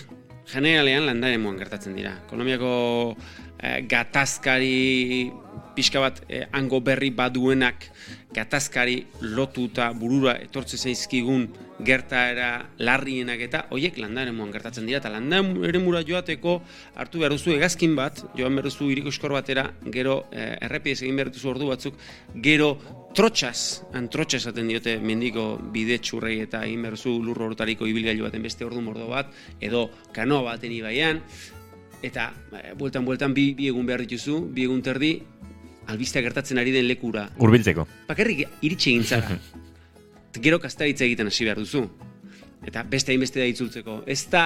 generalean 0.51 1.07
landa 1.07 1.29
ere 1.31 1.39
gertatzen 1.59 1.95
dira. 1.95 2.17
Kolombiako 2.31 2.73
e, 3.61 3.83
gatazkari 3.87 5.31
pixka 5.75 6.01
bat 6.03 6.23
e, 6.29 6.45
hango 6.53 6.81
berri 6.81 7.11
baduenak 7.11 7.89
gatazkari 8.35 9.07
lotuta 9.21 9.91
burura 9.93 10.37
etortze 10.39 10.79
zaizkigun 10.79 11.49
gertaera 11.85 12.67
larrienak 12.79 13.41
eta 13.47 13.65
hoiek 13.75 13.99
landaren 13.99 14.37
moan 14.37 14.53
gertatzen 14.53 14.87
dira. 14.87 15.01
Eta 15.01 15.13
landan 15.13 15.53
ere 15.67 15.81
mura 15.83 16.03
joateko 16.07 16.61
hartu 16.95 17.23
behar 17.23 17.35
duzu 17.35 17.55
egazkin 17.57 17.97
bat, 17.99 18.23
joan 18.37 18.57
behar 18.57 18.69
duzu 18.69 18.91
iriko 18.93 19.13
eskor 19.15 19.35
batera, 19.35 19.67
gero 19.93 20.25
eh, 20.31 20.57
errepiez 20.69 21.01
egin 21.01 21.19
behar 21.19 21.33
duzu 21.35 21.53
ordu 21.55 21.71
batzuk, 21.71 21.97
gero 22.45 22.75
trotxaz, 23.17 23.83
antrotxaz 23.99 24.45
esaten 24.45 24.69
diote 24.71 24.99
mendiko 25.03 25.55
bide 25.75 25.99
txurrei 25.99 26.39
eta 26.45 26.63
egin 26.67 26.85
behar 26.87 26.99
duzu 26.99 27.17
lurro 27.25 27.49
hortariko 27.51 27.89
ibilgailu 27.91 28.29
baten 28.29 28.45
beste 28.47 28.67
ordu 28.67 28.85
mordo 28.85 29.09
bat, 29.11 29.33
edo 29.61 29.89
kanoa 30.15 30.45
baten 30.53 30.77
ibaian, 30.77 31.25
eta 32.03 32.31
eh, 32.61 32.73
bueltan 32.79 33.05
bueltan 33.09 33.35
bi, 33.35 33.53
bi 33.57 33.71
egun 33.73 33.89
behar 33.89 34.05
dituzu, 34.07 34.45
bi 34.55 34.69
egun 34.69 34.85
terdi, 34.85 35.17
albistea 35.87 36.23
gertatzen 36.23 36.59
ari 36.59 36.75
den 36.75 36.87
lekura. 36.89 37.29
Urbiltzeko. 37.39 37.87
Bakarrik 38.09 38.47
iritsi 38.61 38.95
egin 38.95 39.05
zara. 39.05 39.39
Gero 40.45 40.61
kastaritza 40.63 41.05
egiten 41.05 41.31
hasi 41.31 41.49
behar 41.49 41.59
duzu. 41.59 41.87
Eta 42.67 42.85
beste 42.85 43.15
hainbeste 43.15 43.41
da 43.41 43.49
itzultzeko. 43.49 44.03
Ez 44.07 44.27
da 44.31 44.45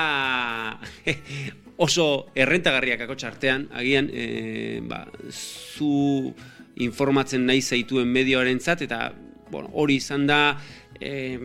oso 1.87 2.29
errentagarriak 2.39 3.05
akotxa 3.05 3.33
artean, 3.33 3.67
agian 3.75 4.09
e, 4.13 4.81
ba, 4.87 5.05
zu 5.31 6.33
informatzen 6.85 7.47
nahi 7.47 7.63
zaituen 7.63 8.09
medioaren 8.11 8.61
zat, 8.61 8.83
eta 8.87 9.11
bueno, 9.51 9.71
hori 9.75 9.99
izan 10.01 10.27
da 10.27 10.39
e, 11.01 11.39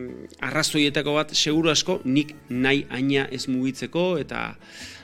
arrazoietako 0.46 1.14
bat 1.18 1.34
seguru 1.34 1.70
asko 1.70 2.00
nik 2.04 2.34
nahi 2.48 2.84
aina 2.90 3.26
ez 3.30 3.46
mugitzeko, 3.50 4.14
eta 4.22 4.54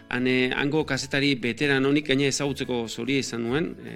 Hane, 0.08 0.52
hango 0.54 0.84
kazetari 0.86 1.32
beteran 1.42 1.86
honik 1.88 2.06
gaina 2.12 2.28
ezagutzeko 2.30 2.84
zoria 2.86 3.22
izan 3.24 3.42
nuen, 3.42 3.72
e, 3.82 3.94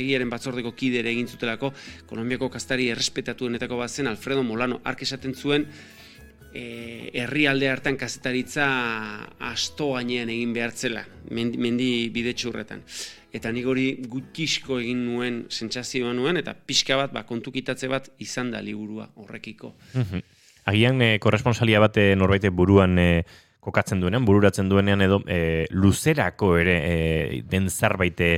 egiaren 0.00 0.30
batzordeko 0.32 0.72
kidere 0.72 1.12
egin 1.12 1.28
zutelako, 1.28 1.72
Kolombiako 2.08 2.48
kastari 2.54 2.88
errespetatuenetako 2.94 3.76
bat 3.76 3.92
zen 3.92 4.08
Alfredo 4.08 4.42
Molano, 4.46 4.80
ark 4.88 5.04
esaten 5.04 5.34
zuen, 5.34 5.66
e, 6.54 7.10
herrialde 7.12 7.68
hartan 7.68 7.98
kazetaritza 8.00 8.66
asto 9.50 9.92
gainean 9.98 10.32
egin 10.32 10.56
behartzela, 10.56 11.04
mendi, 11.30 11.60
mendi 11.60 11.90
bidetxurretan. 12.14 12.80
Eta 13.36 13.52
nik 13.52 13.68
hori 13.68 13.86
gutisko 14.10 14.80
egin 14.80 15.04
nuen 15.06 15.44
sentsazioa 15.52 16.14
nuen, 16.16 16.40
eta 16.40 16.56
pixka 16.56 16.96
bat, 16.98 17.12
ba, 17.12 17.26
kontukitatze 17.28 17.92
bat 17.92 18.08
izan 18.18 18.50
da 18.50 18.64
liburua 18.64 19.10
horrekiko. 19.20 19.74
Agian, 20.70 21.04
e, 21.04 21.18
korresponsalia 21.20 21.84
bat 21.84 22.00
norbait 22.16 22.48
buruan 22.48 22.98
e, 22.98 23.10
kokatzen 23.60 24.00
duenean, 24.00 24.24
bururatzen 24.24 24.68
duenean 24.70 25.02
edo 25.04 25.20
e, 25.28 25.66
luzerako 25.70 26.54
ere 26.60 26.76
e, 26.80 27.40
den 27.50 27.68
zerbait 27.70 28.20
e, 28.24 28.30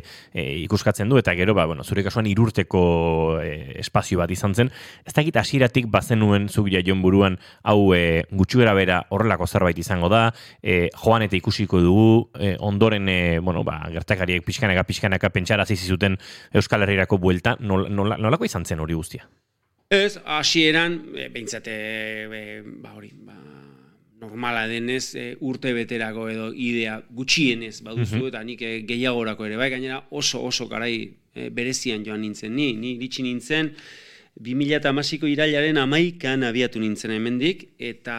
ikuskatzen 0.64 1.08
du, 1.08 1.18
eta 1.20 1.34
gero, 1.38 1.54
ba, 1.54 1.66
bueno, 1.70 1.84
zure 1.84 2.04
kasuan 2.04 2.26
irurteko 2.30 2.82
e, 3.42 3.52
espazio 3.82 4.18
bat 4.18 4.30
izan 4.34 4.54
zen. 4.54 4.72
Ez 5.06 5.14
dakit 5.14 5.38
asiratik 5.38 5.86
bazenuen 5.92 6.48
zuk 6.48 6.70
jaion 6.72 7.02
buruan, 7.02 7.38
hau 7.62 7.92
e, 7.94 8.24
gutxuera 8.30 8.74
bera 8.78 9.02
horrelako 9.10 9.46
zerbait 9.46 9.78
izango 9.78 10.10
da, 10.12 10.24
e, 10.62 10.88
joan 11.04 11.26
eta 11.28 11.38
ikusiko 11.38 11.80
dugu, 11.84 12.08
e, 12.38 12.56
ondoren, 12.60 13.08
e, 13.08 13.38
bueno, 13.38 13.62
ba, 13.64 13.78
gertakariek 13.94 14.44
pixkanaka, 14.46 14.84
pixkanaka 14.88 15.30
pentsara 15.30 15.66
zizuten 15.66 16.18
Euskal 16.52 16.82
Herriako 16.82 17.18
buelta, 17.22 17.56
nol, 17.60 17.86
nol, 17.90 18.16
nolako 18.18 18.48
izan 18.48 18.66
zen 18.66 18.82
hori 18.82 18.98
guztia? 18.98 19.28
Ez, 19.92 20.18
hasieran, 20.24 20.98
e, 21.14 21.28
behintzate, 21.28 21.72
e, 22.24 22.60
ba, 22.82 22.94
hori, 22.96 23.12
ba, 23.26 23.36
normala 24.22 24.66
denez 24.70 25.14
e, 25.18 25.24
urte 25.42 25.72
beterako 25.74 26.28
edo 26.30 26.48
idea 26.54 26.96
gutxienez 27.10 27.80
baduzu 27.82 28.20
mhm. 28.20 28.28
eta 28.30 28.42
nik 28.46 28.62
e, 28.62 28.72
gehiagorako 28.88 29.48
ere 29.48 29.58
bai 29.60 29.70
gainera 29.74 30.00
oso 30.10 30.42
oso 30.46 30.68
garai 30.70 30.96
e, 31.34 31.48
berezian 31.50 32.06
joan 32.06 32.22
nintzen 32.22 32.54
ni 32.54 32.72
ni 32.78 32.94
iritsi 32.96 33.26
nintzen 33.26 33.72
2008ko 34.42 35.28
irailaren 35.28 35.80
amaikan 35.82 36.46
abiatu 36.48 36.80
nintzen 36.80 37.18
hemendik 37.18 37.72
eta 37.78 38.18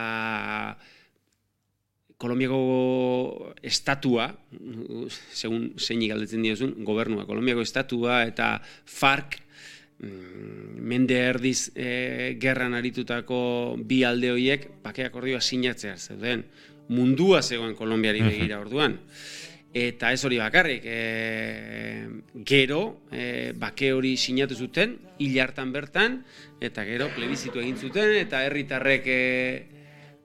Kolombiako 2.23 3.51
estatua, 3.67 4.29
segun 5.35 5.73
zeinik 5.75 6.13
galdetzen 6.13 6.45
diozun, 6.45 6.69
gobernua, 6.87 7.25
Kolombiako 7.27 7.65
estatua 7.65 8.21
eta 8.29 8.53
FARC 8.87 9.42
Mm, 9.42 9.42
mende 10.93 11.17
erdiz 11.17 11.71
e, 11.75 12.37
gerran 12.41 12.77
aritutako 12.77 13.39
bi 13.81 14.03
alde 14.05 14.33
horiek 14.33 14.67
bakeak 14.83 15.15
ordioa 15.21 15.41
sinatzea 15.41 15.97
zeuden. 15.97 16.45
Mundua 16.93 17.41
zegoen 17.41 17.73
Kolombiari 17.75 18.21
begira 18.21 18.59
orduan. 18.61 18.99
Eta 19.73 20.11
ez 20.13 20.19
hori 20.27 20.37
bakarrik 20.37 20.83
e, 20.85 20.97
gero 22.45 22.81
e, 23.09 23.53
bake 23.57 23.89
hori 23.95 24.13
sinatu 24.21 24.53
zuten 24.53 24.99
hil 25.17 25.39
hartan 25.41 25.71
bertan 25.73 26.19
eta 26.61 26.85
gero 26.85 27.07
plebizitu 27.15 27.63
egin 27.63 27.79
zuten 27.81 28.13
eta 28.19 28.43
herritarrek 28.45 29.09
e, 29.09 29.23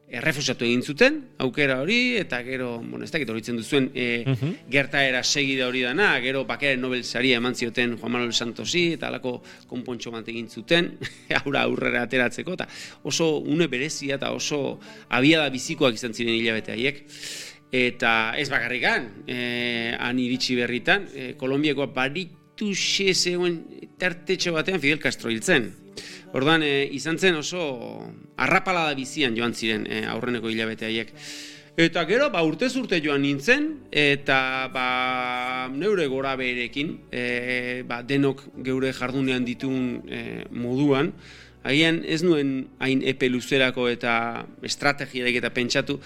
errefusatu 0.09 0.65
egin 0.65 0.83
zuten, 0.83 1.19
aukera 1.45 1.79
hori, 1.83 2.17
eta 2.17 2.41
gero, 2.47 2.79
bueno, 2.81 3.05
ez 3.05 3.11
dakit 3.13 3.29
horitzen 3.29 3.59
duzuen, 3.61 3.91
e, 3.95 4.25
uh 4.25 4.53
gertaera 4.69 5.23
segida 5.25 5.67
hori 5.69 5.83
dana, 5.85 6.11
gero 6.21 6.45
bakearen 6.49 6.81
Nobel 6.81 7.05
saria 7.05 7.39
eman 7.41 7.55
zioten 7.55 7.97
Juan 7.99 8.13
Manuel 8.13 8.33
Santosi, 8.33 8.95
eta 8.97 9.09
alako 9.09 9.39
konpontxo 9.69 10.13
bat 10.13 10.29
egin 10.29 10.49
zuten, 10.49 10.91
aurra 11.41 11.65
aurrera 11.69 12.03
ateratzeko, 12.07 12.57
eta 12.57 12.69
oso 13.03 13.39
une 13.39 13.69
berezia 13.69 14.17
eta 14.17 14.33
oso 14.33 14.79
abiada 15.09 15.49
bizikoak 15.51 15.95
izan 15.95 16.15
ziren 16.15 16.35
hilabete 16.35 16.73
haiek. 16.73 17.05
eta 17.69 18.33
ez 18.41 18.49
bakarrikan, 18.49 19.11
e, 19.29 19.95
han 19.99 20.19
iritsi 20.19 20.57
berritan, 20.57 21.05
e, 21.13 21.35
Kolombiakoa 21.37 21.91
baritu 21.93 22.73
zegoen 22.75 23.59
tartetxo 23.99 24.55
batean 24.55 24.81
Fidel 24.81 24.99
Castro 24.99 25.31
hiltzen. 25.31 25.69
Orduan, 26.37 26.63
e, 26.63 26.89
izan 26.93 27.17
zen 27.19 27.39
oso 27.41 27.63
arrapalada 28.37 28.93
bizian 28.95 29.37
joan 29.37 29.55
ziren 29.55 29.87
e, 29.89 30.03
aurreneko 30.13 30.51
hilabete 30.53 30.89
haiek. 30.89 31.13
Eta 31.79 32.03
gero, 32.11 32.27
ba, 32.35 32.43
urtez 32.43 32.73
urte 32.77 32.99
joan 33.01 33.23
nintzen, 33.23 33.69
eta 33.95 34.69
ba, 34.75 35.69
neure 35.73 36.09
gora 36.11 36.35
beherekin, 36.37 36.97
e, 37.11 37.85
ba, 37.89 38.03
denok 38.03 38.43
geure 38.67 38.91
jardunean 38.93 39.47
ditun 39.47 40.03
e, 40.11 40.23
moduan, 40.51 41.13
agian 41.63 42.03
ez 42.05 42.21
nuen 42.27 42.67
hain 42.83 43.01
epe 43.07 43.31
luzerako 43.31 43.87
eta 43.89 44.13
estrategiarik 44.67 45.39
eta 45.41 45.53
pentsatu, 45.55 45.97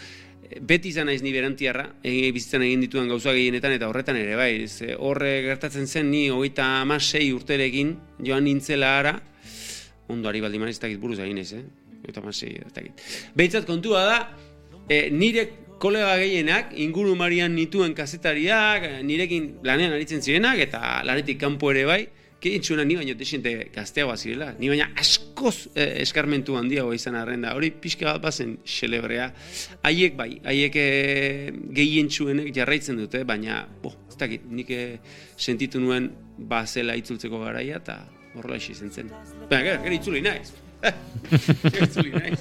beti 0.61 0.93
izan 0.93 1.09
naiz 1.09 1.23
ni 1.25 1.33
berantiarra, 1.33 1.89
egi 2.05 2.31
bizitzan 2.37 2.63
egin 2.67 2.85
dituen 2.85 3.09
gauza 3.09 3.33
gehienetan 3.33 3.73
eta 3.73 3.89
horretan 3.89 4.21
ere 4.21 4.37
bai, 4.37 4.53
horre 5.01 5.35
gertatzen 5.49 5.89
zen 5.89 6.11
ni 6.13 6.27
hogeita 6.31 6.69
amasei 6.83 7.31
urterekin 7.33 7.97
joan 8.21 8.45
nintzela 8.45 8.99
ara, 9.01 9.17
ondo 10.09 10.29
ari 10.29 10.41
baldi 10.41 10.59
manez, 10.59 10.79
buruz 10.99 11.19
egin 11.21 11.39
ez, 11.39 11.53
eh? 11.53 11.65
Eta 12.09 12.21
amasei, 12.21 12.59
Behitzat 13.35 13.67
kontua 13.67 14.05
da, 14.05 14.17
e, 14.89 15.11
nire 15.11 15.49
kolega 15.83 16.17
gehienak, 16.19 16.73
inguru 16.79 17.15
marian 17.19 17.55
nituen 17.55 17.95
kazetariak, 17.95 19.03
nirekin 19.03 19.59
lanean 19.67 19.93
aritzen 19.93 20.23
zirenak, 20.23 20.59
eta 20.59 21.03
lanetik 21.07 21.41
kanpo 21.41 21.71
ere 21.71 21.87
bai, 21.87 22.03
Keintxuna 22.43 22.83
ni 22.83 22.97
baino 22.99 23.15
desente 23.15 23.53
gazteagoa 23.71 24.17
zirela, 24.19 24.49
ni 24.59 24.67
baina 24.67 24.89
askoz 24.99 25.69
eh, 25.79 26.01
eskarmentu 26.03 26.57
handiago 26.59 26.91
izan 26.97 27.15
arren 27.15 27.45
da, 27.47 27.53
hori 27.55 27.69
pixka 27.71 28.09
bat 28.09 28.25
bazen 28.25 28.57
xelebrea. 28.67 29.29
Haiek 29.87 30.17
bai, 30.19 30.27
haiek 30.51 30.79
eh, 30.83 31.53
gehientsuenek 31.79 32.51
jarraitzen 32.57 32.99
dute, 32.99 33.23
baina, 33.29 33.61
bo, 33.85 33.95
ez 34.11 34.19
dakit, 34.19 34.51
nik 34.51 34.75
eh, 34.75 34.99
sentitu 35.39 35.79
nuen 35.79 36.11
bazela 36.51 36.99
itzultzeko 36.99 37.39
garaia, 37.45 37.79
eta 37.79 38.01
horrela 38.35 38.57
isi 38.57 38.75
zen 38.75 38.91
zen. 38.91 39.11
Baina, 39.51 39.63
gara, 39.65 39.83
gara 39.85 39.95
itzuli 39.95 40.21
naiz. 40.25 40.53
itzuli 41.85 42.11
naiz. 42.11 42.41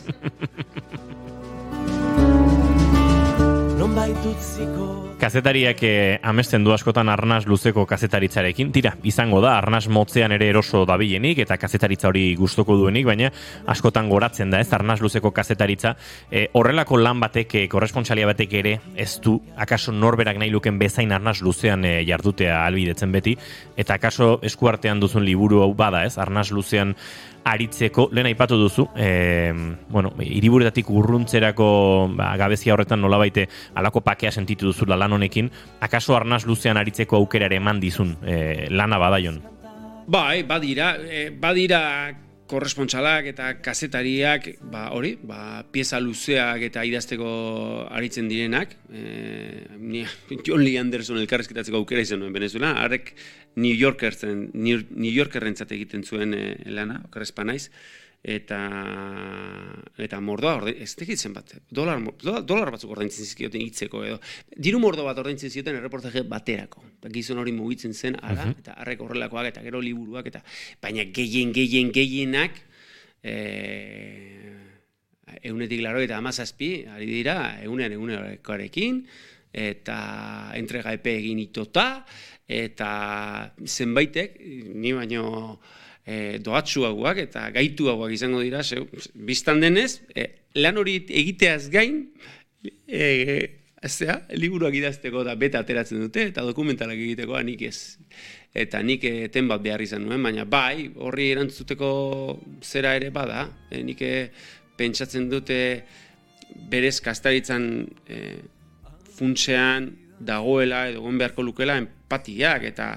Non 3.78 3.96
Kazetariak 5.22 5.84
eh, 5.86 6.20
amesten 6.26 6.64
du 6.66 6.72
askotan 6.74 7.10
arnaz 7.14 7.44
luzeko 7.46 7.84
kazetaritzarekin. 7.86 8.72
Tira, 8.74 8.96
izango 9.06 9.38
da, 9.44 9.52
arnaz 9.60 9.84
motzean 9.86 10.34
ere 10.34 10.48
eroso 10.50 10.82
dabilenik 10.90 11.44
eta 11.44 11.60
kazetaritza 11.62 12.10
hori 12.10 12.24
gustoko 12.40 12.74
duenik, 12.80 13.06
baina 13.06 13.30
askotan 13.70 14.10
goratzen 14.10 14.50
da, 14.50 14.64
ez, 14.66 14.72
arnaz 14.74 14.98
luzeko 15.04 15.30
kazetaritza. 15.30 15.94
E, 16.32 16.48
horrelako 16.58 16.98
lan 16.98 17.22
batek, 17.22 17.54
e, 17.54 17.66
korrespontsalia 17.70 18.32
batek 18.32 18.56
ere, 18.64 18.76
ez 18.98 19.12
du, 19.22 19.36
akaso 19.62 19.94
norberak 19.94 20.42
nahi 20.42 20.50
luken 20.50 20.82
bezain 20.82 21.14
arnaz 21.14 21.38
luzean 21.46 21.86
e, 21.86 22.00
jardutea 22.10 22.64
albidetzen 22.66 23.14
beti, 23.14 23.38
eta 23.78 24.02
akaso 24.02 24.40
eskuartean 24.42 25.06
duzun 25.06 25.22
liburu 25.28 25.62
hau 25.62 25.76
bada, 25.78 26.02
ez, 26.10 26.18
arnaz 26.18 26.50
luzean 26.50 26.98
aritzeko, 27.44 28.08
lehen 28.14 28.30
aipatu 28.30 28.58
duzu, 28.58 28.88
e, 28.96 29.54
bueno, 29.90 30.12
iriburetatik 30.22 30.90
urruntzerako 30.94 31.70
ba, 32.18 32.36
gabezia 32.38 32.76
horretan 32.76 33.02
nolabaite 33.02 33.48
alako 33.76 34.04
pakea 34.06 34.32
sentitu 34.32 34.70
duzu 34.70 34.86
lan 34.86 35.11
honekin, 35.14 35.52
akaso 35.80 36.16
arnaz 36.16 36.46
luzean 36.46 36.78
aritzeko 36.78 37.18
aukera 37.18 37.48
ere 37.50 37.60
eman 37.62 37.80
dizun 37.80 38.16
e, 38.24 38.68
lana 38.70 39.00
badaion? 39.02 39.42
Bai, 40.12 40.44
badira, 40.44 40.96
e, 40.98 41.30
badira 41.30 41.82
korrespondsalak 42.52 43.30
eta 43.32 43.54
kazetariak, 43.64 44.50
ba, 44.72 44.90
hori, 44.96 45.14
ba, 45.24 45.64
pieza 45.72 46.02
luzeak 46.04 46.66
eta 46.68 46.84
idazteko 46.88 47.30
aritzen 47.96 48.28
direnak, 48.32 48.76
e, 48.92 49.68
John 50.46 50.64
Lee 50.66 50.78
Anderson 50.82 51.22
elkarrezketatzeko 51.22 51.80
aukera 51.80 52.04
izan 52.04 52.22
nuen 52.24 52.36
Venezuela, 52.36 52.74
harrek 52.84 53.14
New 53.56 53.72
Yorkerren, 53.72 54.50
New 54.54 55.12
Yorkerren 55.12 55.56
egiten 55.70 56.04
zuen 56.04 56.36
e, 56.36 56.46
lana, 56.72 57.02
okarrezpa 57.08 57.48
naiz, 57.48 57.70
eta 58.22 58.60
eta 59.98 60.20
mordoa 60.22 60.56
orde, 60.60 60.76
ez 60.84 60.94
tekitzen 60.98 61.34
bat, 61.34 61.56
dolar, 61.74 62.02
dolar, 62.22 62.70
batzuk 62.74 62.94
ordaintzen 62.94 63.26
zizkioten 63.26 63.64
hitzeko 63.66 64.04
edo. 64.06 64.20
Diru 64.54 64.82
mordo 64.82 65.06
bat 65.08 65.18
ordaintzen 65.18 65.50
zioten 65.50 65.80
erreportaje 65.80 66.22
baterako. 66.30 66.84
Gizon 67.14 67.42
hori 67.42 67.54
mugitzen 67.56 67.94
zen, 67.94 68.20
ara, 68.22 68.46
uh 68.46 68.58
eta 68.62 68.76
arrek 68.84 69.02
horrelakoak, 69.02 69.48
eta 69.50 69.64
gero 69.66 69.82
liburuak, 69.82 70.28
eta 70.30 70.44
baina 70.82 71.08
gehien, 71.10 71.54
gehien, 71.56 71.90
gehienak, 71.96 72.60
e, 73.24 73.36
eunetik 75.50 75.82
laro 75.82 76.02
eta 76.04 76.18
amazazpi, 76.22 76.72
ari 76.94 77.08
dira, 77.10 77.36
eunean 77.66 77.96
eunearekoarekin, 77.98 79.02
eta 79.52 79.98
entrega 80.58 80.94
epe 80.94 81.16
egin 81.18 81.42
itota, 81.42 82.04
eta 82.48 82.92
zenbaitek, 83.66 84.38
ni 84.76 84.94
baino, 84.94 85.24
e, 86.06 86.40
doatsuagoak 86.44 87.24
eta 87.26 87.48
gaituagoak 87.56 88.14
izango 88.16 88.42
dira, 88.44 88.64
ze, 88.64 88.82
biztan 89.16 89.62
denez, 89.64 90.02
e, 90.16 90.28
lan 90.60 90.78
hori 90.82 91.02
egiteaz 91.08 91.70
gain, 91.74 92.06
e, 92.88 93.58
Aztea, 93.82 94.20
liburuak 94.38 94.76
idazteko 94.78 95.24
da 95.26 95.34
beta 95.34 95.58
ateratzen 95.64 96.04
dute, 96.04 96.28
eta 96.30 96.44
dokumentalak 96.46 97.00
egiteko 97.02 97.40
nik 97.42 97.64
ez. 97.66 97.98
Eta 98.54 98.78
nik 98.86 99.08
eten 99.10 99.48
bat 99.50 99.64
behar 99.64 99.82
izan 99.82 100.06
nuen, 100.06 100.22
baina 100.22 100.46
bai, 100.46 100.92
horri 101.02 101.32
erantzuteko 101.34 101.90
zera 102.62 102.92
ere 103.00 103.10
bada. 103.10 103.48
E, 103.72 103.82
nik 103.82 104.04
pentsatzen 104.78 105.26
dute 105.32 105.58
berez 106.70 107.00
kastaritzan 107.02 107.66
e, 108.06 108.20
funtsean 109.18 109.90
dagoela 110.22 110.86
edo 110.92 111.02
gon 111.02 111.18
beharko 111.18 111.44
lukela 111.46 111.78
empatiak 111.82 112.66
eta 112.70 112.92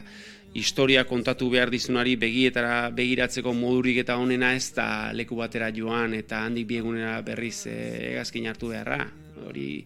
historia 0.54 1.02
kontatu 1.04 1.48
behar 1.50 1.70
dizunari 1.70 2.14
begietara 2.16 2.90
begiratzeko 2.94 3.52
modurik 3.58 3.98
eta 4.04 4.16
honena 4.22 4.52
ez 4.54 4.70
da 4.76 4.86
leku 5.12 5.36
batera 5.36 5.72
joan 5.74 6.14
eta 6.14 6.44
handik 6.46 6.68
biegunera 6.70 7.18
berriz 7.26 7.66
e, 7.66 7.74
egazkin 8.12 8.46
hartu 8.46 8.70
beharra. 8.70 9.02
Hori 9.44 9.82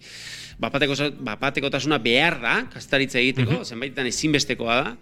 bapateko, 0.61 0.95
bapateko 1.25 1.71
tasuna 1.73 1.99
behar 1.99 2.39
da, 2.43 2.55
kastaritza 2.73 3.19
egiteko, 3.19 3.63
mm 3.63 3.73
zenbaitetan 3.73 4.07
ezinbestekoa 4.13 4.77
da, 4.85 4.95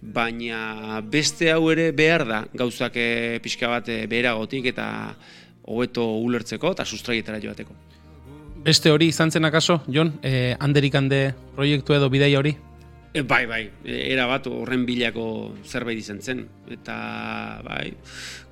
baina 0.00 1.00
beste 1.04 1.52
hau 1.52 1.68
ere 1.72 1.90
behar 1.92 2.24
da 2.28 2.42
gauzak 2.52 2.96
e, 2.96 3.08
pixka 3.44 3.68
bat 3.68 3.88
e, 3.88 4.04
beheragotik 4.10 4.72
eta 4.72 4.86
hobeto 5.68 6.04
ulertzeko 6.24 6.72
eta 6.72 6.84
sustraietara 6.84 7.40
joateko. 7.44 7.76
Beste 8.64 8.90
hori 8.90 9.10
izan 9.12 9.30
zen 9.30 9.44
akaso, 9.44 9.82
Jon, 9.92 10.14
e, 10.24 10.54
handerik 10.58 10.94
hande 10.96 11.34
proiektu 11.56 11.96
edo 11.96 12.08
bidai 12.12 12.34
hori? 12.36 12.56
E, 13.14 13.22
bai, 13.22 13.44
bai, 13.46 13.60
era 13.86 14.24
bat 14.26 14.48
horren 14.50 14.82
bilako 14.88 15.24
zerbait 15.62 16.00
izan 16.00 16.18
zen. 16.18 16.40
Eta, 16.74 16.96
bai, 17.62 17.92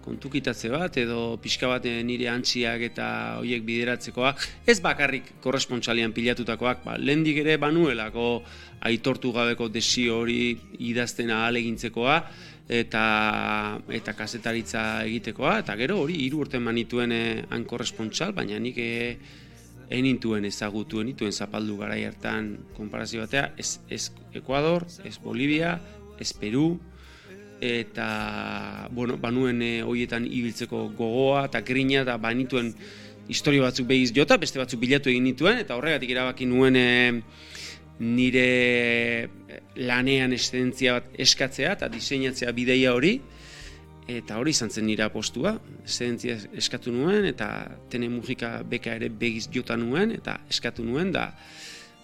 kontukitatze 0.05 0.71
bat, 0.71 0.95
edo 1.03 1.35
pixka 1.43 1.67
bat 1.67 1.89
nire 2.07 2.29
antziak 2.31 2.85
eta 2.87 3.09
hoiek 3.41 3.65
bideratzekoa. 3.67 4.31
Ez 4.63 4.79
bakarrik 4.85 5.33
korrespontsalian 5.43 6.15
pilatutakoak, 6.15 6.87
ba, 6.87 6.95
lehendik 6.95 7.43
ere 7.43 7.59
banuelako 7.59 8.29
aitortu 8.87 9.35
gabeko 9.35 9.67
desio 9.67 10.21
hori 10.23 10.55
idazten 10.79 11.35
ahal 11.35 11.59
egintzekoa, 11.59 12.23
eta, 12.71 13.05
eta 13.99 14.15
kazetaritza 14.15 14.85
egitekoa, 15.11 15.59
eta 15.65 15.75
gero 15.83 15.99
hori 16.05 16.23
hiru 16.23 16.47
urte 16.47 16.63
manituen 16.63 17.19
eh, 17.19 17.43
han 17.51 17.67
korrespontsal, 17.67 18.31
baina 18.39 18.63
nik 18.63 18.79
eh, 18.79 19.17
enintuen 19.91 20.45
ezagutuen 20.45 21.09
ituen 21.13 21.33
zapaldu 21.33 21.77
gara 21.81 21.97
hartan 22.07 22.57
konparazio 22.77 23.23
batea, 23.25 23.53
ez, 23.59 23.81
ez 23.89 24.11
Ecuador, 24.35 24.87
ez 25.05 25.19
Bolivia, 25.19 25.79
ez 26.21 26.33
Peru, 26.33 26.79
eta, 27.63 28.89
bueno, 28.91 29.17
banuen 29.23 29.63
e, 29.63 29.73
hoietan 29.87 30.27
ibiltzeko 30.27 30.89
gogoa 30.99 31.47
eta 31.47 31.61
grina 31.63 32.03
eta 32.03 32.17
banituen 32.19 32.73
historio 33.31 33.63
batzuk 33.63 33.87
behiz 33.87 34.11
jota, 34.15 34.37
beste 34.37 34.59
batzuk 34.59 34.81
bilatu 34.83 35.13
egin 35.13 35.29
nituen, 35.31 35.61
eta 35.63 35.77
horregatik 35.79 36.11
erabaki 36.11 36.49
nuen 36.51 36.77
e, 36.77 36.89
nire 38.03 39.29
lanean 39.79 40.35
estentzia 40.35 40.99
bat 40.99 41.15
eskatzea 41.23 41.77
eta 41.79 41.89
diseinatzea 41.93 42.51
bideia 42.57 42.97
hori, 42.97 43.21
eta 44.11 44.39
hori 44.39 44.51
izan 44.51 44.71
zen 44.71 44.87
nire 44.87 45.05
apostua, 45.07 45.55
zedentzia 45.87 46.37
eskatu 46.59 46.93
nuen, 46.93 47.27
eta 47.29 47.49
tene 47.91 48.09
mugika 48.11 48.61
beka 48.69 48.97
ere 48.99 49.09
begiz 49.09 49.49
jota 49.53 49.77
nuen, 49.77 50.13
eta 50.19 50.41
eskatu 50.51 50.85
nuen, 50.85 51.13
da 51.13 51.31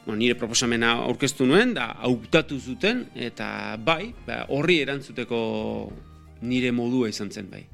nire 0.09 0.39
proposamena 0.41 0.95
aurkeztu 1.05 1.45
nuen, 1.45 1.75
da 1.77 1.91
hautatu 2.01 2.57
zuten, 2.59 3.05
eta 3.15 3.77
bai, 3.85 4.15
ba, 4.27 4.47
horri 4.49 4.79
erantzuteko 4.81 5.41
nire 6.49 6.71
modua 6.73 7.11
izan 7.11 7.29
zen 7.35 7.51
bai. 7.51 7.65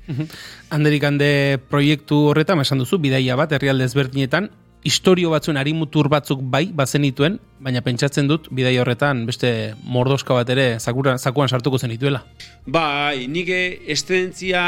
Handerik 0.75 1.05
hande 1.05 1.31
proiektu 1.71 2.25
horretan, 2.33 2.61
esan 2.65 2.83
duzu, 2.83 2.99
bidaia 2.99 3.37
bat, 3.39 3.53
herrialde 3.53 3.87
ezberdinetan, 3.87 4.49
historio 4.85 5.31
batzuen 5.33 5.57
arimutur 5.57 6.11
batzuk 6.12 6.42
bai 6.53 6.68
bazenituen, 6.77 7.38
baina 7.64 7.81
pentsatzen 7.83 8.29
dut 8.29 8.51
bidai 8.53 8.77
horretan 8.79 9.25
beste 9.27 9.51
mordoska 9.88 10.37
bat 10.37 10.51
ere 10.53 10.66
zakuan, 10.79 11.49
sartuko 11.49 11.79
zenituela. 11.81 12.20
Bai, 12.66 13.27
nik 13.27 13.49
estedentzia 13.49 14.62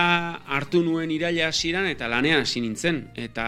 hartu 0.57 0.83
nuen 0.83 1.12
iraila 1.12 1.50
hasieran 1.52 1.87
eta 1.92 2.09
lanean 2.09 2.46
hasi 2.46 2.64
nintzen 2.64 3.05
eta 3.14 3.46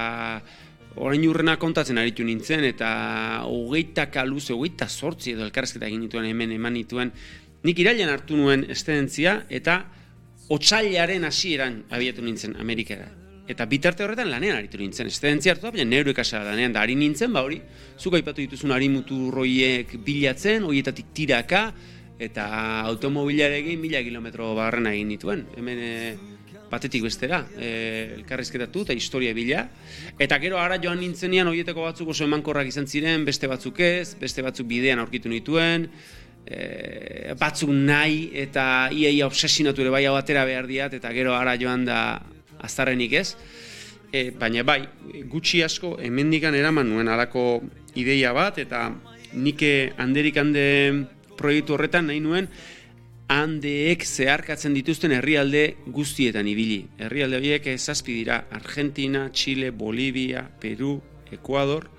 orain 0.98 1.24
urrena 1.28 1.56
kontatzen 1.56 1.98
aritu 1.98 2.24
nintzen, 2.26 2.64
eta 2.66 2.88
hogeita 3.46 4.08
kaluze, 4.12 4.52
hogeita 4.52 4.88
sortzi 4.88 5.32
edo 5.36 5.46
elkarrezketa 5.46 5.86
egin 5.86 6.04
dituen 6.08 6.26
hemen 6.26 6.52
eman 6.56 6.74
nituen, 6.74 7.12
nik 7.64 7.78
irailan 7.78 8.10
hartu 8.12 8.36
nuen 8.36 8.66
estedentzia, 8.70 9.38
eta 9.48 9.80
otxailaren 10.50 11.24
hasieran 11.28 11.84
abiatu 11.94 12.24
nintzen 12.24 12.56
Amerikara. 12.58 13.08
Eta 13.48 13.64
bitarte 13.64 14.04
horretan 14.04 14.28
lanean 14.28 14.58
aritu 14.58 14.76
nintzen, 14.76 15.08
estedentzia 15.08 15.54
hartu 15.54 15.64
da, 15.64 15.72
baina 15.72 15.88
neuro 15.88 16.12
ikasa 16.12 16.42
lanean, 16.44 16.74
da 16.74 16.82
ari 16.84 16.98
nintzen, 17.00 17.32
ba 17.32 17.40
hori, 17.46 17.56
zuk 17.96 18.18
aipatu 18.18 18.42
dituzun 18.44 18.74
ari 18.76 18.90
roiek 19.32 19.94
bilatzen, 20.04 20.64
horietatik 20.68 21.06
tiraka, 21.14 21.72
eta 22.18 22.44
automobilarekin 22.90 23.80
mila 23.80 24.02
kilometro 24.02 24.54
barrena 24.54 24.92
egin 24.92 25.14
dituen. 25.14 25.46
Hemen 25.56 25.78
e, 25.80 25.92
batetik 26.68 27.02
bestera, 27.06 27.44
e, 27.56 28.14
elkarrizketatu 28.18 28.84
eta 28.84 28.92
historia 28.92 29.32
bila. 29.32 29.64
Eta 30.18 30.38
gero 30.42 30.58
ara 30.60 30.76
joan 30.82 31.00
nintzenean 31.00 31.48
horietako 31.48 31.86
batzuk 31.88 32.12
oso 32.12 32.26
emankorrak 32.28 32.68
izan 32.68 32.86
ziren, 32.86 33.24
beste 33.24 33.48
batzuk 33.48 33.80
ez, 33.80 34.16
beste 34.20 34.44
batzuk 34.44 34.68
bidean 34.68 35.00
aurkitu 35.00 35.30
nituen, 35.32 35.88
e, 36.44 37.32
batzuk 37.38 37.70
nahi 37.72 38.26
eta 38.44 38.90
iaia 38.92 39.28
obsesinatu 39.30 39.86
ere 39.86 39.94
bai 39.94 40.04
hau 40.10 40.18
atera 40.18 40.44
behar 40.44 40.68
diat, 40.68 40.98
eta 40.98 41.14
gero 41.16 41.38
ara 41.38 41.56
joan 41.56 41.86
da 41.88 42.02
aztarrenik 42.60 43.12
ez. 43.12 43.28
E, 44.12 44.30
baina 44.30 44.64
bai, 44.64 44.80
gutxi 45.28 45.62
asko 45.62 45.96
hemendikan 46.00 46.54
eraman 46.56 46.88
nuen 46.88 47.08
alako 47.08 47.62
ideia 47.94 48.32
bat, 48.32 48.58
eta 48.58 48.88
nike 49.32 49.92
handerik 50.00 50.38
hande 50.40 50.64
proiektu 51.36 51.76
horretan 51.76 52.08
nahi 52.08 52.20
nuen, 52.24 52.48
handeek 53.28 54.06
zeharkatzen 54.06 54.72
dituzten 54.72 55.12
herrialde 55.12 55.76
guztietan 55.92 56.48
ibili. 56.48 56.80
Herrialde 56.98 57.36
horiek 57.36 57.68
zazpi 57.76 58.16
dira 58.22 58.46
Argentina, 58.50 59.28
Chile, 59.32 59.70
Bolivia, 59.70 60.48
Peru, 60.60 60.96
Ecuador, 61.30 61.90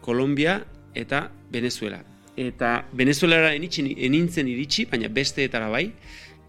Kolombia 0.00 0.60
eta 0.94 1.30
Venezuela. 1.50 2.04
Eta 2.36 2.86
Venezuelara 2.92 3.52
enintzen 3.52 4.48
iritsi, 4.48 4.86
baina 4.86 5.10
besteetara 5.12 5.68
bai, 5.68 5.90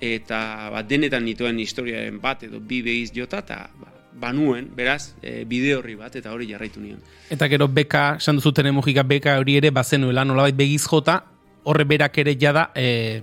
eta 0.02 0.70
ba, 0.74 0.84
denetan 0.84 1.24
nituen 1.26 1.60
historiaren 1.62 2.20
bat 2.22 2.44
edo 2.44 2.60
bi 2.60 2.82
begiz 2.82 3.12
jota, 3.16 3.44
eta 3.46 3.70
ba, 3.80 3.92
banuen, 4.22 4.68
beraz, 4.76 5.14
e, 5.22 5.44
bide 5.48 5.76
horri 5.78 5.96
bat, 5.96 6.16
eta 6.18 6.34
hori 6.34 6.50
jarraitu 6.50 6.82
nion. 6.82 7.00
Eta 7.32 7.48
gero 7.52 7.68
beka, 7.72 8.18
esan 8.20 8.42
duzuten 8.42 8.68
emugika 8.74 9.06
beka 9.08 9.38
hori 9.40 9.58
ere, 9.62 9.72
bazenuela 9.72 10.26
nolabait 10.26 10.58
begiz 10.58 10.84
jota, 10.90 11.22
horre 11.64 11.86
berak 11.86 12.18
ere 12.18 12.36
jada, 12.40 12.70
e, 12.76 13.22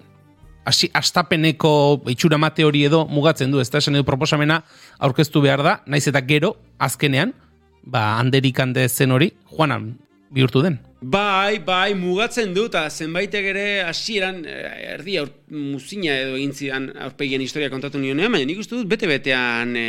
hasi 0.69 0.91
astapeneko 0.95 1.73
itxura 2.13 2.39
mate 2.39 2.65
hori 2.65 2.85
edo 2.87 3.05
mugatzen 3.09 3.51
du, 3.51 3.61
ez 3.61 3.71
da 3.71 3.83
esan 3.83 3.99
edo 3.99 4.07
proposamena 4.09 4.63
aurkeztu 4.99 5.43
behar 5.45 5.65
da, 5.67 5.79
naiz 5.87 6.07
eta 6.09 6.23
gero, 6.27 6.57
azkenean, 6.79 7.35
ba, 7.83 8.19
handerik 8.19 8.61
hande 8.61 8.89
zen 8.89 9.13
hori, 9.13 9.33
joanan 9.51 9.97
bihurtu 10.31 10.63
den. 10.63 10.79
Bai, 11.01 11.61
bai, 11.63 11.95
mugatzen 11.95 12.51
du, 12.57 12.65
eta 12.67 12.89
zenbaitek 12.91 13.45
ere 13.53 13.67
hasieran 13.87 14.41
eh, 14.51 14.95
erdi 14.97 15.15
aur, 15.21 15.29
muzina 15.55 16.17
edo 16.25 16.35
egin 16.35 16.55
zidan 16.57 16.89
aurpegien 17.07 17.45
historia 17.45 17.71
kontatu 17.71 18.01
nionean, 18.03 18.33
baina 18.35 18.49
nik 18.49 18.59
uste 18.59 18.75
dut 18.75 18.89
bete-betean 18.91 19.77
e, 19.79 19.85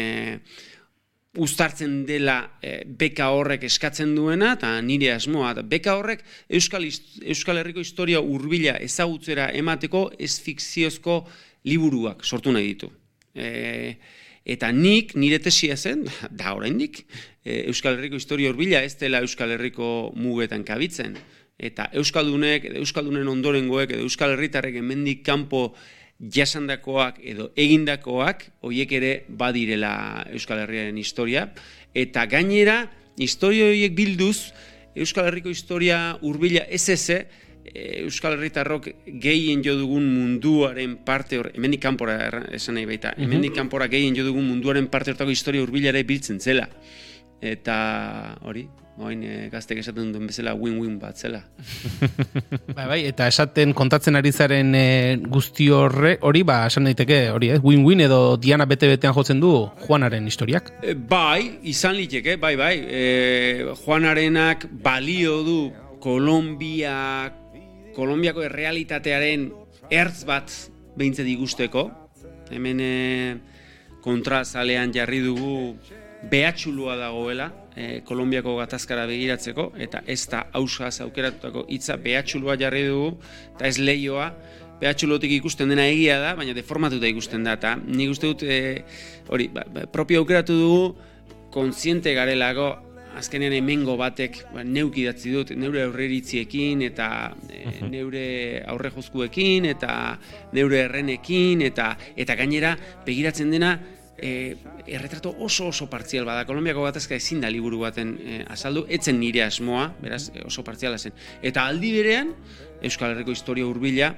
uztartzen 1.41 2.03
dela 2.05 2.37
e, 2.61 2.83
beka 2.85 3.31
horrek 3.33 3.65
eskatzen 3.65 4.13
duena 4.13 4.53
eta 4.59 4.75
nire 4.85 5.09
asmoa 5.15 5.55
eta 5.55 5.65
beka 5.65 5.97
horrek 5.97 6.21
Euskal, 6.59 6.85
Euskal 6.85 7.57
Herriko 7.63 7.81
historia 7.81 8.21
hurbila 8.21 8.77
ezagutzera 8.77 9.49
emateko 9.57 10.11
ez 10.19 10.35
fikziozko 10.45 11.23
liburuak 11.65 12.21
sortu 12.21 12.53
nahi 12.53 12.69
ditu. 12.75 12.91
E, 13.33 13.97
eta 14.49 14.71
nik 14.73 15.13
nire 15.19 15.37
tesia 15.43 15.77
zen, 15.77 16.07
da 16.39 16.55
oraindik, 16.57 17.03
e, 17.43 17.65
Euskal 17.69 17.99
Herriko 17.99 18.17
historia 18.17 18.49
hurbila 18.49 18.81
ez 18.85 18.95
dela 18.97 19.21
Euskal 19.25 19.53
Herriko 19.55 20.09
mugetan 20.17 20.65
kabitzen. 20.65 21.17
Eta 21.59 21.89
Euskaldunek, 21.99 22.69
Euskaldunen 22.79 23.27
ondorengoek, 23.27 23.91
edo 23.91 24.05
Euskal 24.07 24.31
Herritarrek 24.37 24.77
emendik 24.79 25.25
kanpo 25.27 25.73
jasandakoak 26.19 27.19
edo 27.23 27.49
egindakoak 27.55 28.43
hoiek 28.67 28.91
ere 28.91 29.11
badirela 29.29 30.25
Euskal 30.35 30.65
Herriaren 30.65 30.97
historia 30.99 31.45
eta 31.95 32.25
gainera 32.27 32.81
historia 33.17 33.69
horiek 33.69 33.95
bilduz 33.95 34.51
Euskal 34.99 35.29
Herriko 35.29 35.51
historia 35.53 36.17
hurbila 36.21 36.65
SS 36.75 37.23
Euskal 37.75 38.37
Herritarrok 38.37 38.89
gehien 39.21 39.63
jo 39.65 39.75
dugun 39.77 40.07
munduaren 40.13 40.97
parte 41.05 41.39
hor, 41.39 41.51
hemendik 41.55 41.83
kanpora 41.83 42.17
esan 42.55 42.79
nahi 42.79 42.87
baita, 42.89 43.13
mm 43.15 43.23
hemendik 43.23 43.55
kanpora 43.55 43.87
gehien 43.87 44.15
jo 44.17 44.25
dugun 44.25 44.47
munduaren 44.47 44.87
parte 44.87 45.13
hortako 45.13 45.31
historia 45.31 45.61
hurbilare 45.61 46.03
biltzen 46.03 46.39
zela. 46.39 46.67
Eta 47.39 47.75
hori, 48.43 48.65
oain 48.99 49.21
e, 49.23 49.35
gaztek 49.51 49.79
esaten 49.79 50.11
duen 50.11 50.27
bezala 50.27 50.53
win-win 50.59 50.97
bat 50.99 51.17
zela. 51.17 51.39
bai, 52.75 52.85
bai, 52.89 52.99
eta 53.07 53.29
esaten 53.31 53.73
kontatzen 53.77 54.19
ari 54.19 54.31
zaren 54.31 54.73
e, 54.75 54.83
guzti 55.31 55.69
horre, 55.71 56.17
hori, 56.27 56.43
ba, 56.47 56.61
esan 56.67 56.89
daiteke, 56.89 57.21
hori, 57.31 57.53
eh? 57.55 57.59
win-win 57.63 58.03
edo 58.09 58.21
Diana 58.41 58.67
bete-betean 58.69 59.15
jotzen 59.15 59.39
du 59.39 59.53
Juanaren 59.85 60.27
historiak? 60.27 60.73
E, 60.83 60.95
bai, 60.99 61.59
izan 61.71 61.95
liteke, 61.95 62.35
bai, 62.41 62.55
bai, 62.59 62.73
e, 62.83 63.03
Juanarenak 63.85 64.67
balio 64.83 65.39
du 65.47 65.59
Kolombia, 66.03 67.31
Kolombiako 67.99 68.45
errealitatearen 68.47 69.49
ertz 69.91 70.23
bat 70.27 70.53
behintzat 70.99 71.27
igusteko, 71.27 71.89
hemen 72.53 72.79
e, 72.79 72.91
kontrazalean 74.05 74.93
jarri 74.95 75.19
dugu 75.25 75.75
behatxulua 76.31 76.95
dagoela, 76.99 77.49
e, 77.75 77.99
Kolombiako 78.07 78.55
gatazkara 78.61 79.03
begiratzeko, 79.09 79.73
eta 79.83 80.03
ez 80.07 80.21
da 80.31 80.45
hausa 80.55 80.91
aukeratutako 81.05 81.65
hitza 81.75 81.99
behatxulua 81.99 82.55
jarri 82.61 82.85
dugu, 82.87 83.13
eta 83.57 83.67
ez 83.67 83.75
leioa, 83.83 84.31
behatxulotik 84.79 85.35
ikusten 85.41 85.71
dena 85.71 85.87
egia 85.91 86.21
da, 86.23 86.33
baina 86.39 86.55
deformatuta 86.55 87.07
ikusten 87.11 87.43
da, 87.43 87.57
eta 87.59 87.75
nik 87.83 88.15
uste 88.15 88.31
dut, 88.31 88.47
e, 88.47 88.85
hori, 89.27 89.49
ba, 89.51 89.67
ba, 89.67 89.87
propio 89.91 90.23
aukeratu 90.23 90.55
dugu, 90.55 90.83
kontziente 91.51 92.15
garelako, 92.15 92.71
azkenean 93.19 93.53
hemengo 93.57 93.95
batek 93.99 94.41
ba, 94.53 94.63
neuk 94.63 94.97
idatzi 94.97 95.33
dut, 95.35 95.53
neure 95.59 95.83
aurreritziekin, 95.85 96.83
eta 96.87 97.09
e, 97.51 97.61
neure 97.91 98.25
aurre 98.71 98.91
jozkuekin, 98.95 99.69
eta 99.69 99.93
neure 100.57 100.83
errenekin, 100.87 101.63
eta 101.67 101.93
eta 102.19 102.37
gainera 102.39 102.75
begiratzen 103.05 103.51
dena, 103.53 103.75
e, 104.17 104.55
erretrato 104.87 105.35
oso 105.39 105.69
oso 105.69 105.89
partzial 105.89 106.25
bada. 106.27 106.45
Kolombiako 106.49 106.87
gatazka 106.87 107.15
ezin 107.19 107.43
da 107.43 107.51
liburu 107.51 107.83
baten 107.83 108.15
e, 108.19 108.41
azaldu, 108.49 108.85
etzen 108.89 109.19
nire 109.21 109.45
asmoa, 109.45 109.89
beraz 110.01 110.25
oso 110.45 110.65
partziala 110.65 110.97
zen. 110.97 111.15
Eta 111.43 111.67
aldi 111.67 111.93
berean, 111.95 112.33
Euskal 112.83 113.13
Herriko 113.13 113.35
historia 113.35 113.67
hurbila 113.67 114.13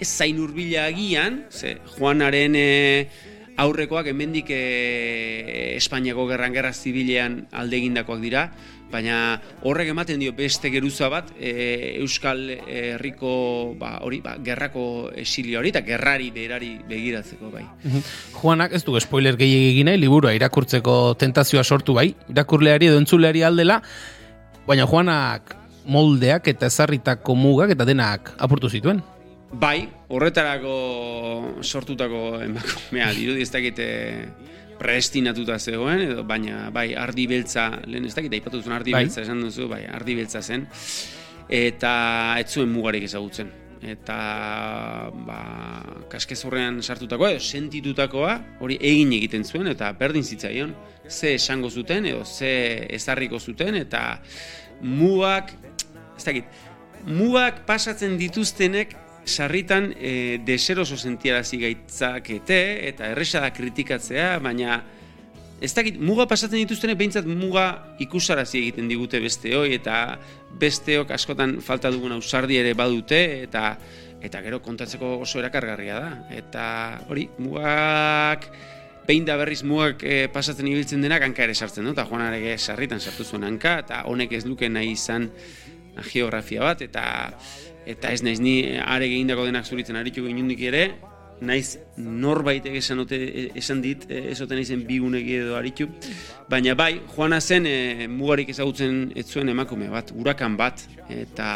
ez 0.00 0.08
zain 0.08 0.38
hurbila 0.40 0.86
agian, 0.88 1.44
ze 1.50 1.76
Juanaren 1.96 2.56
e, 2.56 3.08
aurrekoak 3.56 4.10
hemendik 4.12 4.50
e, 4.54 5.76
Espainiako 5.76 6.26
gerran 6.30 6.54
gerra 6.54 6.72
zibilean 6.72 7.46
alde 7.52 7.78
egindakoak 7.80 8.20
dira, 8.22 8.50
baina 8.90 9.40
horrek 9.62 9.92
ematen 9.92 10.18
dio 10.20 10.32
beste 10.36 10.70
geruza 10.72 11.08
bat 11.12 11.30
e, 11.38 11.96
Euskal 12.00 12.42
Herriko 12.50 13.74
ba, 13.78 13.96
hori, 14.06 14.20
ba, 14.24 14.36
gerrako 14.42 15.10
esilio 15.14 15.60
hori 15.60 15.70
eta 15.70 15.84
gerrari 15.86 16.30
berari 16.34 16.72
begiratzeko 16.88 17.52
bai. 17.52 17.64
Juanak 18.40 18.74
ez 18.74 18.82
du 18.84 18.98
spoiler 19.00 19.38
gehiagik 19.38 19.76
egin 19.76 19.90
nahi, 19.90 20.00
liburua 20.02 20.34
irakurtzeko 20.34 21.14
tentazioa 21.20 21.64
sortu 21.64 21.94
bai, 21.94 22.10
irakurleari 22.32 22.90
edo 22.90 22.98
entzuleari 23.00 23.44
aldela, 23.46 23.80
baina 24.66 24.88
Juanak 24.90 25.56
moldeak 25.90 26.50
eta 26.50 26.68
ezarritako 26.70 27.34
mugak 27.38 27.72
eta 27.76 27.86
denak 27.88 28.34
apurtu 28.38 28.68
zituen. 28.68 29.02
Bai, 29.50 29.88
horretarako 30.14 30.72
sortutako 31.62 32.38
emakumea 32.44 33.08
dirudi 33.16 33.42
ez 33.42 33.50
dakite 33.50 33.86
predestinatuta 34.78 35.58
zegoen, 35.58 36.04
edo 36.06 36.22
baina 36.24 36.68
bai 36.72 36.92
ardi 36.94 37.26
beltza, 37.28 37.66
lehen 37.90 38.06
ez 38.06 38.14
dakit 38.14 38.36
aipatu 38.38 38.62
zuen 38.62 38.76
ardi 38.78 38.94
bai. 38.94 39.02
beltza 39.04 39.24
esan 39.24 39.42
duzu, 39.42 39.66
bai 39.68 39.82
ardi 39.90 40.14
beltza 40.20 40.40
zen, 40.40 40.68
eta 41.48 41.92
ez 42.38 42.46
zuen 42.48 42.70
mugarik 42.70 43.04
ezagutzen. 43.10 43.50
Eta 43.80 44.16
ba, 45.26 45.40
kaskezurrean 46.12 46.82
sartutakoa, 46.84 47.32
edo 47.34 47.42
sentitutakoa, 47.42 48.38
hori 48.60 48.76
egin 48.76 49.14
egiten 49.16 49.44
zuen, 49.44 49.72
eta 49.72 49.90
berdin 49.98 50.22
zitzaion, 50.22 50.74
ze 51.08 51.34
esango 51.34 51.70
zuten, 51.70 52.06
edo 52.06 52.24
ze 52.24 52.86
ezarriko 52.94 53.40
zuten, 53.40 53.74
eta 53.82 54.20
mugak, 54.80 55.54
ez 56.16 56.24
dakit, 56.24 56.58
mugak 57.08 57.64
pasatzen 57.66 58.18
dituztenek 58.20 58.94
sarritan 59.30 59.92
e, 59.96 60.40
deseroso 60.44 60.98
sentiarazi 60.98 61.60
gaitzakete 61.62 62.60
eta 62.90 63.12
erresa 63.14 63.44
da 63.44 63.52
kritikatzea, 63.54 64.32
baina 64.42 64.80
ez 65.60 65.72
dakit, 65.76 65.98
muga 66.00 66.24
pasatzen 66.28 66.62
dituztenek 66.62 66.98
behintzat 66.98 67.26
muga 67.28 67.64
ikusarazi 68.00 68.58
egiten 68.62 68.88
digute 68.88 69.20
beste 69.20 69.52
hoi 69.56 69.74
eta 69.76 70.18
besteok 70.60 71.12
askotan 71.14 71.58
falta 71.64 71.92
dugun 71.92 72.16
ausardi 72.16 72.56
ere 72.60 72.72
badute 72.74 73.20
eta 73.44 73.74
eta 74.20 74.42
gero 74.44 74.60
kontatzeko 74.60 75.18
oso 75.24 75.40
erakargarria 75.40 76.00
da. 76.00 76.10
Eta 76.36 76.64
hori, 77.08 77.26
mugak 77.40 78.46
behin 79.06 79.24
da 79.26 79.36
berriz 79.40 79.62
mugak 79.66 80.04
e, 80.04 80.28
pasatzen 80.32 80.68
ibiltzen 80.68 81.02
denak 81.04 81.24
hanka 81.24 81.44
ere 81.46 81.54
sartzen 81.56 81.88
du, 81.88 81.94
eta 81.96 82.06
joan 82.08 82.26
arege 82.26 82.56
sarritan 82.58 83.00
sartu 83.00 83.24
zuen 83.24 83.46
hanka, 83.48 83.78
eta 83.84 84.04
honek 84.10 84.36
ez 84.38 84.44
luke 84.46 84.68
nahi 84.68 84.92
izan 84.94 85.30
geografia 86.12 86.62
bat, 86.68 86.84
eta 86.84 87.04
eta 87.90 88.12
ez 88.14 88.22
naiz 88.22 88.40
ni 88.40 88.78
are 88.80 89.06
egindako 89.08 89.46
denak 89.48 89.66
zuritzen 89.66 89.98
aritu 90.00 90.26
inundik 90.28 90.62
ere, 90.70 90.84
naiz 91.40 91.78
norbaitek 91.96 92.76
esan, 92.80 93.00
ote, 93.04 93.18
esan 93.56 93.80
dit, 93.84 94.04
ezoten 94.10 94.60
izen 94.60 94.84
bigunek 94.88 95.28
edo 95.40 95.56
aritu, 95.56 95.88
baina 96.50 96.76
bai, 96.76 96.92
joana 97.14 97.40
zen 97.40 97.66
e, 97.66 98.08
mugarik 98.08 98.52
ezagutzen 98.52 99.06
ez 99.16 99.26
zuen 99.30 99.48
emakume 99.52 99.88
bat, 99.92 100.12
urakan 100.16 100.56
bat, 100.60 100.84
eta 101.08 101.50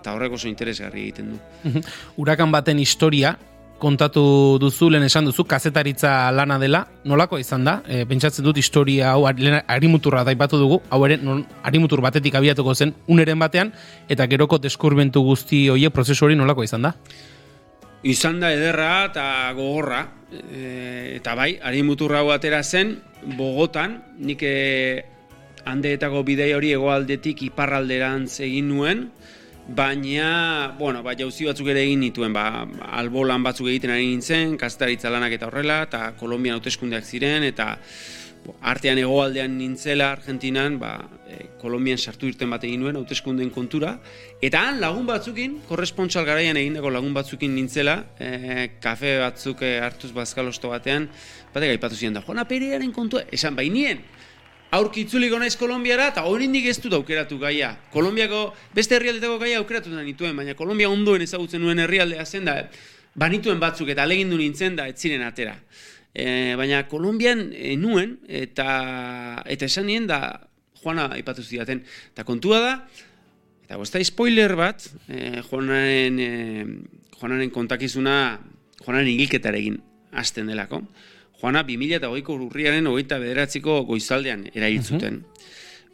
eta 0.00 0.14
horrek 0.16 0.32
oso 0.32 0.48
interesgarri 0.48 1.02
egiten 1.10 1.34
du. 1.34 1.80
Urakan 2.22 2.52
baten 2.54 2.78
historia, 2.80 3.34
kontatu 3.80 4.22
duzu, 4.60 4.90
lehen 4.92 5.06
esan 5.08 5.26
duzu, 5.26 5.46
kazetaritza 5.48 6.30
lana 6.36 6.58
dela, 6.60 6.84
nolako 7.08 7.40
izan 7.40 7.64
da? 7.66 7.80
E, 7.88 8.04
pentsatzen 8.06 8.44
dut 8.46 8.60
historia 8.60 9.14
hau 9.14 9.24
arimuturra 9.26 10.22
daipatu 10.28 10.60
dugu, 10.60 10.80
hau 10.90 11.00
ere, 11.08 11.18
non, 11.24 11.42
arimutur 11.66 12.02
batetik 12.04 12.36
abiatuko 12.38 12.74
zen, 12.74 12.94
uneren 13.08 13.40
batean, 13.40 13.72
eta 14.08 14.28
geroko 14.30 14.60
deskurbentu 14.62 15.24
guzti 15.26 15.64
hoie 15.72 15.90
prozesu 15.90 16.28
hori 16.28 16.38
nolako 16.38 16.66
izan 16.68 16.88
da? 16.88 16.94
Izan 18.06 18.38
da 18.40 18.52
ederra 18.54 19.06
eta 19.10 19.26
gogorra, 19.56 20.04
e, 20.30 21.16
eta 21.16 21.34
bai, 21.36 21.54
arimuturra 21.72 22.22
hau 22.22 22.34
atera 22.36 22.62
zen, 22.62 22.98
Bogotan, 23.20 23.98
nik 24.24 24.40
e, 24.48 25.04
handeetako 25.68 26.22
bidei 26.24 26.54
hori 26.56 26.70
egoaldetik 26.72 27.42
iparralderantz 27.50 28.40
egin 28.46 28.70
nuen, 28.72 29.02
baina, 29.70 30.74
bueno, 30.78 31.02
ba, 31.02 31.14
jauzi 31.14 31.46
batzuk 31.46 31.68
ere 31.70 31.84
egin 31.86 32.00
nituen, 32.02 32.32
ba, 32.34 32.66
albolan 32.98 33.44
batzuk 33.46 33.68
egiten 33.70 33.92
ari 33.94 34.08
nintzen, 34.08 34.56
kazetaritza 34.58 35.12
lanak 35.12 35.36
eta 35.36 35.46
horrela, 35.46 35.84
eta 35.86 36.08
Kolombian 36.18 36.58
hauteskundeak 36.58 37.06
ziren, 37.06 37.46
eta 37.46 37.76
artean 38.66 38.98
egoaldean 38.98 39.52
nintzela 39.58 40.10
Argentinan, 40.16 40.78
ba, 40.80 40.94
e, 41.28 41.52
Kolombian 41.60 42.00
sartu 42.00 42.26
irten 42.26 42.50
bat 42.50 42.64
egin 42.66 42.82
nuen 42.82 42.98
hauteskundeen 42.98 43.52
kontura, 43.54 43.94
eta 44.42 44.64
han 44.66 44.80
lagun 44.82 45.06
batzukin, 45.06 45.60
korrespontsal 45.68 46.26
garaian 46.26 46.58
egindako 46.58 46.90
lagun 46.90 47.14
batzukin 47.14 47.54
nintzela, 47.54 48.00
e, 48.18 48.72
kafe 48.82 49.18
batzuk 49.22 49.62
e, 49.62 49.76
hartuz 49.84 50.10
bazkalosto 50.16 50.72
batean, 50.72 51.06
batek 51.54 51.76
aipatu 51.76 52.00
ziren 52.00 52.18
da, 52.18 52.24
Juana 52.26 52.48
Perearen 52.48 52.90
kontua, 52.96 53.22
esan 53.30 53.54
bainien, 53.54 54.02
aurki 54.76 55.04
itzuliko 55.04 55.38
naiz 55.40 55.56
Kolombiara 55.58 56.08
eta 56.12 56.24
oraindik 56.30 56.68
ez 56.70 56.76
dut 56.82 56.94
aukeratu 56.94 57.38
gaia. 57.40 57.72
Kolombiako 57.92 58.42
beste 58.74 58.96
herrialdetako 58.96 59.38
gaia 59.42 59.58
aukeratu 59.58 59.92
da 59.94 60.04
nituen, 60.06 60.36
baina 60.36 60.54
Kolombia 60.58 60.90
ondoen 60.90 61.24
ezagutzen 61.26 61.62
nuen 61.62 61.82
herrialdea 61.82 62.24
zen 62.24 62.46
da 62.46 62.56
banituen 63.18 63.58
batzuk 63.60 63.90
eta 63.90 64.04
alegindu 64.06 64.38
nintzen 64.38 64.78
da 64.78 64.86
ez 64.90 64.96
ziren 64.98 65.26
atera. 65.26 65.56
E, 66.14 66.54
baina 66.58 66.84
Kolombian 66.90 67.48
e, 67.54 67.74
nuen 67.78 68.18
eta 68.26 69.42
eta 69.46 69.66
esan 69.66 69.90
nien 69.90 70.06
da 70.10 70.20
Juana 70.80 71.10
aipatu 71.18 71.42
zidaten. 71.42 71.82
Eta 72.14 72.24
kontua 72.24 72.62
da 72.62 72.74
eta 73.66 73.78
gosta 73.78 74.02
spoiler 74.06 74.54
bat, 74.58 74.86
e, 75.08 75.42
Juanaren 75.50 76.18
e, 76.22 76.30
Juanaren 77.18 77.50
kontakizuna 77.54 78.16
Juanaren 78.84 79.10
hilketarekin 79.18 79.80
hasten 80.14 80.46
delako. 80.50 80.84
Joana 81.40 81.62
2008ko 81.64 82.36
urriaren 82.46 82.88
hogeita 82.90 83.18
bederatziko 83.22 83.80
goizaldean 83.88 84.44
erailtzuten. 84.52 85.22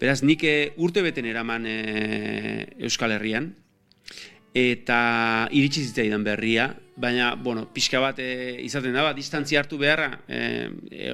Beraz, 0.01 0.21
nik 0.27 0.43
eh, 0.45 0.73
urte 0.83 1.05
beten 1.07 1.29
eraman 1.31 1.65
e, 1.71 1.77
Euskal 2.85 3.15
Herrian, 3.15 3.53
eta 4.57 4.99
iritsi 5.53 5.85
zitzaidan 5.87 6.25
berria, 6.25 6.67
baina, 7.01 7.31
bueno, 7.37 7.67
pixka 7.73 8.01
bat 8.01 8.19
e, 8.21 8.57
izaten 8.65 8.93
da, 8.97 9.07
bat, 9.07 9.17
distantzia 9.17 9.61
hartu 9.63 9.79
beharra, 9.81 10.11
e, 10.29 10.43
e, 10.91 11.11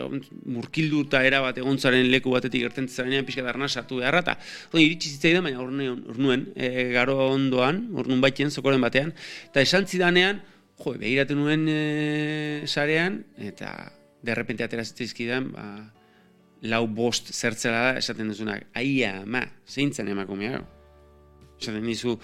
murkildu 0.57 1.05
eta 1.09 1.23
era 1.27 1.43
bat 1.45 1.59
egontzaren 1.63 2.11
leku 2.11 2.35
batetik 2.35 2.65
gertzen 2.65 2.89
zarenean 2.89 3.27
pixka 3.29 3.47
darna 3.47 3.69
sartu 3.69 4.01
beharra, 4.03 4.23
eta 4.25 4.37
iritsi 4.83 5.15
zitzaidan, 5.17 5.47
baina 5.47 5.63
hor 5.63 5.73
nuen, 5.75 6.49
e, 6.55 6.89
garo 6.95 7.19
ondoan, 7.33 7.85
hor 7.95 8.11
nun 8.11 8.23
baiten, 8.23 8.51
zokoren 8.51 8.83
batean, 8.83 9.15
eta 9.51 9.63
esan 9.63 9.87
zidanean, 9.91 10.43
jo, 10.83 10.95
behiratu 10.99 11.39
nuen 11.39 11.67
e, 11.71 11.83
sarean, 12.67 13.25
eta 13.39 13.75
de 14.23 14.35
repente 14.35 14.65
atera 14.65 14.85
zitzaizkidan, 14.85 15.51
ba, 15.53 15.67
lau 16.63 16.87
bost 16.87 17.33
zertzela 17.35 17.81
da, 17.89 17.99
esaten 17.99 18.31
duzunak, 18.31 18.69
aia, 18.79 19.17
ma, 19.27 19.43
zeintzen 19.67 20.09
emakumea, 20.13 20.61
esaten 21.59 21.87
dizu, 21.87 22.17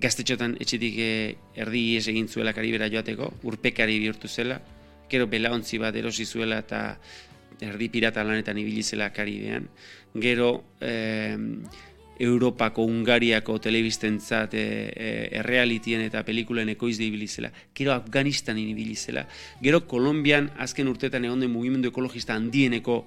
gaztetxotan 0.00 0.56
etxetik 0.60 0.96
eh, 1.00 1.36
erdi 1.56 1.82
ies 1.94 2.06
egin 2.12 2.28
zuela 2.28 2.54
karibera 2.56 2.88
joateko, 2.92 3.30
urpekari 3.48 3.98
bihurtu 4.02 4.28
zela, 4.28 4.58
gero 5.10 5.28
belaontzi 5.30 5.78
bat 5.80 5.96
erosi 5.96 6.26
zuela 6.26 6.60
eta 6.64 6.80
erdi 7.62 7.88
pirata 7.92 8.24
lanetan 8.24 8.58
ibili 8.60 8.82
zela 8.82 9.10
karibean, 9.16 9.68
gero 10.20 10.50
eh, 10.80 11.36
Europako, 12.18 12.84
Ungariako 12.88 13.58
telebistentzat 13.60 14.54
e, 14.54 14.62
e, 14.88 15.08
errealitien 15.40 16.00
eta 16.06 16.22
pelikulen 16.24 16.70
ekoiz 16.72 16.96
ibilizela. 17.00 17.50
Gero 17.76 17.92
Afganistanin 17.92 18.68
ibilizela. 18.72 19.26
Gero 19.60 19.82
Kolombian 19.86 20.50
azken 20.58 20.88
urtetan 20.88 21.24
egon 21.28 21.44
den 21.44 21.52
mugimendu 21.52 21.92
ekologista 21.92 22.34
handieneko 22.34 23.02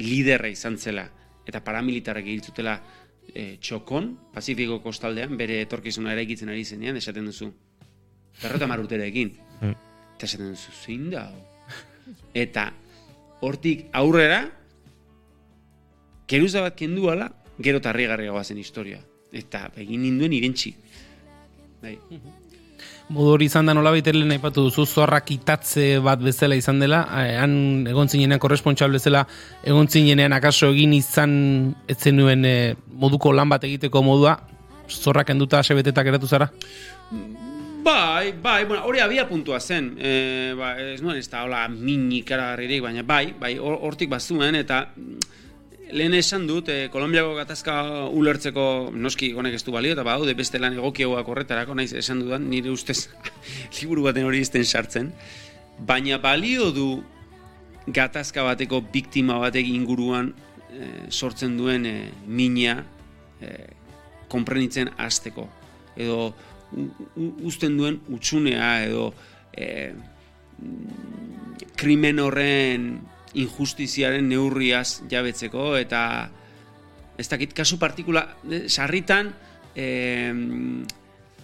liderra 0.00 0.48
izan 0.48 0.78
zela. 0.78 1.06
Eta 1.46 1.60
paramilitarrak 1.64 2.24
egiltzutela 2.24 2.78
e, 3.34 3.56
txokon, 3.60 4.12
Pazifiko 4.32 4.80
kostaldean, 4.84 5.36
bere 5.36 5.60
etorkizuna 5.66 6.14
eraikitzen 6.16 6.50
ari 6.52 6.64
zenean, 6.64 6.96
esaten 6.96 7.28
duzu. 7.28 7.52
Berrota 8.40 8.68
marutera 8.68 9.04
egin. 9.04 9.34
Mm. 9.60 9.76
Eta 10.16 10.28
esaten 10.28 10.52
duzu, 10.54 10.72
zein 10.84 11.10
da? 11.12 11.28
Eta 12.36 12.70
hortik 13.44 13.86
aurrera, 13.96 14.46
keruza 16.26 16.62
bat 16.64 16.76
kendu 16.78 17.10
ala, 17.12 17.30
gero 17.58 17.80
tarrigarria 17.80 18.44
zen 18.44 18.58
historia. 18.58 19.00
Eta 19.32 19.70
egin 19.76 20.02
ninduen 20.02 20.32
irentxi. 20.32 20.74
Bai. 21.82 21.98
Modu 23.08 23.36
hori 23.36 23.46
izan 23.46 23.68
da 23.68 23.74
nola 23.76 23.92
baiterlen 23.94 24.34
aipatu 24.34 24.64
duzu, 24.66 24.84
zorrak 24.86 25.30
itatze 25.30 26.00
bat 26.02 26.18
bezala 26.22 26.56
izan 26.58 26.80
dela, 26.82 27.04
han 27.06 27.86
egon 27.86 28.10
zinenean 28.10 28.42
korrespontxal 28.42 28.90
bezala, 28.90 29.22
egon 29.62 29.86
zinenean 29.86 30.34
akaso 30.34 30.72
egin 30.74 30.96
izan 30.96 31.36
etzen 31.88 32.18
nuen 32.18 32.44
eh, 32.44 32.74
moduko 32.90 33.32
lan 33.32 33.52
bat 33.52 33.64
egiteko 33.68 34.02
modua, 34.02 34.34
zorrak 34.90 35.30
enduta 35.30 35.62
asebetetak 35.62 36.10
eratu 36.10 36.26
zara? 36.26 36.50
Bai, 37.86 38.32
bai, 38.42 38.64
bueno, 38.66 38.82
hori 38.88 38.98
abia 38.98 39.28
puntua 39.28 39.60
zen, 39.60 39.92
e, 40.02 40.10
ba, 40.58 40.72
ez 40.82 40.98
nuen 40.98 41.20
ez 41.20 41.28
da, 41.30 41.44
hola, 41.46 41.68
minik 41.70 42.32
baina 42.82 43.04
bai, 43.06 43.34
bai, 43.38 43.54
hortik 43.62 44.10
bazuen, 44.10 44.58
eta 44.58 44.88
lehen 45.92 46.14
esan 46.14 46.46
dut, 46.46 46.68
eh, 46.68 46.88
Kolombiako 46.92 47.34
gatazka 47.38 47.76
ulertzeko 48.10 48.90
noski 48.94 49.32
honek 49.34 49.54
ez 49.54 49.62
du 49.64 49.72
balio, 49.72 49.92
eta 49.94 50.04
baude 50.06 50.34
beste 50.34 50.58
lan 50.58 50.74
egokiagoak 50.78 51.28
horretarako, 51.28 51.74
naiz 51.74 51.92
esan 51.92 52.20
dudan, 52.24 52.48
nire 52.50 52.70
ustez 52.70 53.08
liburu 53.80 54.06
baten 54.08 54.26
hori 54.26 54.40
izten 54.42 54.64
sartzen, 54.64 55.12
baina 55.78 56.18
balio 56.18 56.70
du 56.74 56.88
gatazka 57.86 58.42
bateko 58.42 58.80
biktima 58.92 59.38
batek 59.38 59.68
inguruan 59.70 60.32
eh, 60.72 61.06
sortzen 61.10 61.56
duen 61.58 61.86
eh, 61.86 62.10
mina 62.26 62.80
eh, 63.40 63.70
konprenitzen 64.28 64.90
hasteko. 64.98 65.46
Edo 65.96 66.34
uzten 67.46 67.76
duen 67.78 68.00
utxunea 68.12 68.70
edo 68.88 69.10
eh, 69.56 69.92
krimen 71.76 72.18
horren 72.20 72.88
injustiziaren 73.42 74.28
neurriaz 74.28 75.02
jabetzeko 75.10 75.74
eta 75.78 76.02
ez 77.18 77.28
dakit 77.28 77.52
kasu 77.56 77.78
partikula 77.80 78.24
eh, 78.50 78.66
sarritan 78.68 79.32
e, 79.76 79.86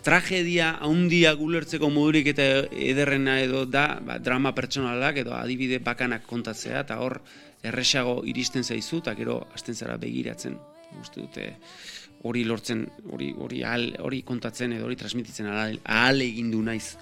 tragedia 0.03 0.77
handia 0.83 1.33
gulertzeko 1.39 1.91
modurik 1.93 2.33
eta 2.33 2.49
ederrena 2.73 3.39
edo 3.41 3.65
da 3.67 4.01
ba, 4.05 4.19
drama 4.19 4.55
pertsonalak 4.57 5.23
edo 5.23 5.37
adibide 5.37 5.79
bakanak 5.85 6.27
kontatzea 6.27 6.83
eta 6.83 6.99
hor 7.01 7.21
erresago 7.63 8.23
iristen 8.27 8.65
zaizu 8.65 8.99
eta 9.05 9.15
gero 9.15 9.39
hasten 9.55 9.79
zara 9.79 9.97
begiratzen. 9.97 10.59
Uste 11.01 11.23
dute 11.23 11.47
hori 12.29 12.43
lortzen 12.45 12.85
hori 13.11 13.33
hori 13.39 13.63
hori 14.03 14.23
kontatzen 14.27 14.75
edo 14.77 14.87
hori 14.87 14.99
transmititzen 14.99 15.49
ahal 15.49 16.21
egin 16.21 16.51
du 16.51 16.63
naiz 16.63 16.97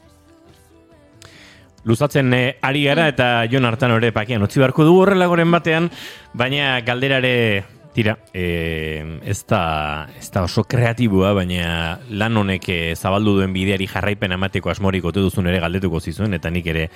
Luzatzen 1.85 2.33
eh, 2.37 2.59
ari 2.61 2.85
gara 2.85 3.09
eta 3.09 3.29
jon 3.51 3.65
hartan 3.65 3.97
ore 3.97 4.13
pakian 4.13 4.43
utzi 4.45 4.61
beharko 4.61 4.85
du 4.85 4.97
horrela 5.01 5.29
goren 5.31 5.51
batean, 5.51 5.91
baina 6.37 6.81
galderare 6.85 7.65
tira, 7.93 8.19
e, 8.33 9.19
ez, 9.25 9.45
da, 9.49 10.07
ez 10.19 10.29
da 10.31 10.45
oso 10.47 10.63
kreatiboa, 10.69 11.33
baina 11.35 11.99
lan 12.15 12.39
honek 12.39 12.69
eh, 12.71 12.95
zabaldu 12.95 13.35
duen 13.39 13.55
bideari 13.55 13.89
jarraipen 13.91 14.35
amateko 14.37 14.71
asmorik 14.71 15.09
ote 15.11 15.23
duzun 15.25 15.51
ere 15.51 15.61
galdetuko 15.63 16.01
zizuen, 16.01 16.35
eta 16.37 16.53
nik 16.55 16.69
ere 16.71 16.87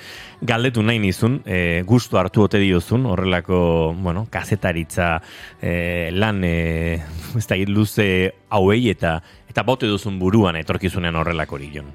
galdetu 0.41 0.83
nahi 0.85 1.01
nizun, 1.03 1.41
e, 1.45 1.83
gustu 1.87 2.19
hartu 2.21 2.45
ote 2.45 2.61
diozun, 2.63 3.05
horrelako, 3.11 3.59
bueno, 3.99 4.25
kazetaritza 4.31 5.17
e, 5.61 6.11
lan, 6.15 6.43
e, 6.47 7.01
ez 7.39 7.47
da, 7.49 7.59
luze 7.67 8.07
hauei 8.49 8.85
eta 8.93 9.19
eta 9.49 9.63
bote 9.63 9.87
duzun 9.87 10.19
buruan 10.19 10.55
etorkizunean 10.59 11.15
horrelako 11.15 11.59
jon. 11.71 11.91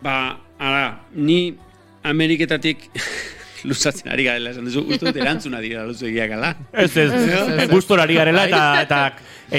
Ba, 0.00 0.36
ara, 0.58 1.00
ni 1.12 1.56
Ameriketatik 2.02 2.88
luzatzen 3.68 4.08
ari 4.12 4.24
garela, 4.24 4.52
esan 4.54 4.64
duzu, 4.68 4.84
uste 4.88 5.08
dut 5.08 5.18
erantzuna 5.20 5.60
dira 5.60 5.84
luzu 5.88 6.08
egiak 6.08 6.32
ala. 6.36 6.54
Ez, 6.72 6.90
ez, 6.96 7.66
gustora 7.70 8.06
ari 8.06 8.16
garela 8.16 8.46
eta, 8.48 8.62
eta, 8.84 9.00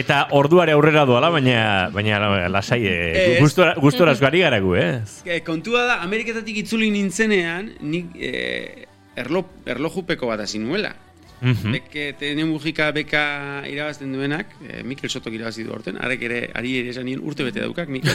eta 0.01 0.21
orduare 0.37 0.73
aurrera 0.73 1.05
doala, 1.09 1.29
baina, 1.33 1.89
baina 1.93 2.49
lasai, 2.49 2.81
eh, 2.87 3.37
Ez. 3.37 3.39
gustora, 3.41 4.15
ari 4.27 4.41
gara 4.41 4.59
gu, 4.59 4.75
eh? 4.75 4.89
E, 5.25 5.41
kontua 5.45 5.85
da, 5.85 6.01
Ameriketatik 6.07 6.63
itzuli 6.63 6.89
nintzenean, 6.93 7.75
nik 7.81 8.17
e, 8.17 8.87
erlo, 9.15 9.45
erlojupeko 9.65 10.31
bat 10.31 10.47
hasi 10.47 10.59
nuela. 10.59 10.95
Mhm. 11.41 11.71
Beke, 11.73 12.03
tene 12.19 12.43
mugika 12.45 12.91
beka 12.93 13.63
irabazten 13.65 14.11
duenak, 14.13 14.53
e, 14.61 14.83
Mikel 14.85 15.09
Sotok 15.09 15.33
irabazi 15.33 15.65
du 15.65 15.73
orten, 15.73 15.97
arek 15.97 16.21
ere, 16.27 16.41
ari 16.53 16.75
ere 16.83 16.93
esan 16.93 17.09
urte 17.17 17.47
bete 17.47 17.63
daukak, 17.63 17.89
Mikel. 17.89 18.13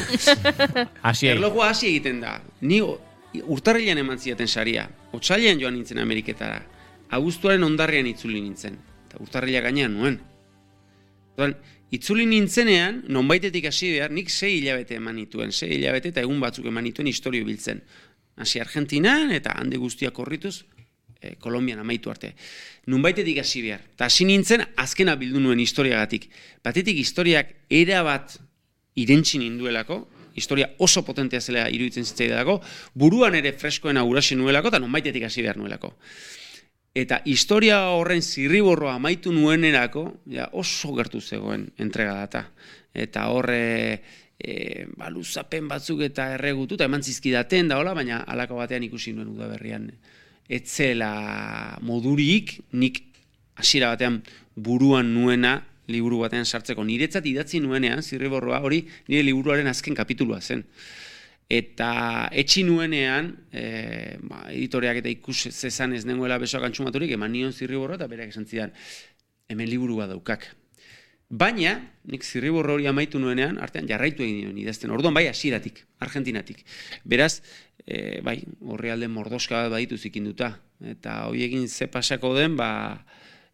Egin. 1.10 1.32
Erlojua 1.34 1.72
hasi 1.72 1.90
egiten 1.90 2.22
da. 2.22 2.38
Ni 2.62 2.78
urtarrilean 3.44 3.98
eman 3.98 4.18
zidaten 4.18 4.48
saria. 4.48 4.86
Otsailean 5.12 5.60
joan 5.60 5.74
nintzen 5.76 5.98
Ameriketara. 5.98 6.60
Abuztuaren 7.16 7.62
ondarrean 7.64 8.06
itzuli 8.10 8.40
nintzen. 8.40 8.78
Eta 9.06 9.20
urtarrila 9.22 9.62
gainean 9.64 9.94
nuen. 9.94 10.18
Orduan, 11.36 11.54
itzuli 11.92 12.26
nintzenean, 12.26 13.02
nonbaitetik 13.12 13.68
hasi 13.70 13.92
behar, 13.92 14.14
nik 14.14 14.30
sei 14.32 14.56
hilabete 14.58 14.96
eman 14.96 15.18
nituen, 15.20 15.52
sei 15.52 15.76
hilabete 15.76 16.14
eta 16.14 16.24
egun 16.24 16.40
batzuk 16.40 16.66
eman 16.70 16.84
nituen 16.88 17.10
historio 17.10 17.44
biltzen. 17.44 17.82
Hasi 18.36 18.60
Argentinan 18.60 19.30
eta 19.32 19.54
hande 19.60 19.78
guztiak 19.80 20.16
korrituz, 20.16 20.64
e, 21.20 21.36
Kolombian 21.40 21.80
amaitu 21.80 22.10
arte. 22.10 22.34
Nunbaitetik 22.86 23.40
hasi 23.42 23.62
behar. 23.64 23.84
Eta 23.94 24.08
hasi 24.08 24.26
nintzen, 24.28 24.64
azkena 24.76 25.16
bildu 25.20 25.40
nuen 25.40 25.60
historiagatik. 25.60 26.28
Batetik 26.64 26.98
historiak 27.00 27.52
era 27.70 28.02
bat 28.06 28.38
irentsi 28.96 29.38
ninduelako, 29.38 30.06
historia 30.36 30.70
oso 30.78 31.02
potentea 31.04 31.40
zela 31.40 31.66
iruditzen 31.72 32.04
zitzaidalako, 32.04 32.60
buruan 32.94 33.34
ere 33.34 33.52
freskoena 33.56 34.04
urasen 34.04 34.38
nuelako, 34.38 34.70
eta 34.72 34.80
nonbaitetik 34.82 35.26
hasi 35.26 35.42
behar 35.42 35.58
nuelako. 35.58 35.94
Eta 36.96 37.20
historia 37.28 37.82
horren 37.92 38.22
zirriborroa 38.24 38.94
amaitu 38.96 39.32
nuenerako, 39.32 40.06
ja, 40.32 40.48
oso 40.56 40.94
gertu 40.96 41.20
zegoen 41.20 41.66
entrega 41.76 42.14
data. 42.22 42.46
Eta 42.96 43.26
horre, 43.28 44.00
e, 44.38 44.86
ba, 44.96 45.10
luzapen 45.12 45.68
batzuk 45.68 46.00
eta 46.06 46.30
erregutu, 46.38 46.78
eta 46.78 46.88
eman 46.88 47.04
zizkidaten 47.04 47.68
da 47.68 47.80
hola, 47.82 47.92
baina 47.96 48.22
alako 48.24 48.62
batean 48.62 48.86
ikusi 48.88 49.12
nuen 49.12 49.34
udaberrian. 49.34 49.90
Etzela 50.48 51.76
modurik, 51.84 52.54
nik 52.72 53.02
hasiera 53.60 53.92
batean 53.92 54.22
buruan 54.56 55.12
nuena 55.12 55.58
liburu 55.92 56.20
batean 56.24 56.44
sartzeko. 56.44 56.84
Niretzat 56.84 57.26
idatzi 57.26 57.60
nuenean, 57.62 58.02
zirriborroa 58.02 58.60
hori, 58.64 58.82
nire 59.08 59.24
liburuaren 59.26 59.68
azken 59.70 59.94
kapitulua 59.94 60.40
zen. 60.40 60.64
Eta 61.46 62.26
etxi 62.34 62.64
nuenean, 62.66 63.30
e, 63.54 64.16
ba, 64.26 64.48
editoreak 64.50 64.98
eta 65.02 65.10
ikus 65.12 65.52
zezan 65.52 65.94
ez 65.94 66.02
nengoela 66.08 66.40
besoak 66.42 66.66
antxumaturik, 66.66 67.12
eman 67.14 67.30
nion 67.32 67.54
zirriborroa 67.54 68.00
eta 68.00 68.08
berak 68.10 68.32
esan 68.34 68.48
zidan, 68.50 68.72
hemen 69.48 69.70
liburua 69.70 70.08
daukak. 70.10 70.48
Baina, 71.26 71.76
nik 72.06 72.22
zirriborro 72.22 72.76
hori 72.76 72.86
amaitu 72.86 73.18
nuenean, 73.22 73.58
artean 73.62 73.86
jarraitu 73.86 74.22
egin 74.26 74.44
nion 74.44 74.58
idazten. 74.62 74.90
Orduan 74.94 75.14
bai 75.14 75.26
hasieratik, 75.30 75.84
Argentinatik. 76.02 76.62
Beraz, 77.04 77.40
e, 77.86 78.20
bai, 78.26 78.40
horri 78.62 78.94
alde 78.94 79.10
mordoska 79.10 79.64
bat 79.64 79.74
baditu 79.74 79.98
zikinduta. 79.98 80.52
Eta 80.82 81.24
hoiekin 81.30 81.68
ze 81.68 81.86
pasako 81.90 82.34
den, 82.38 82.58
ba, 82.58 82.68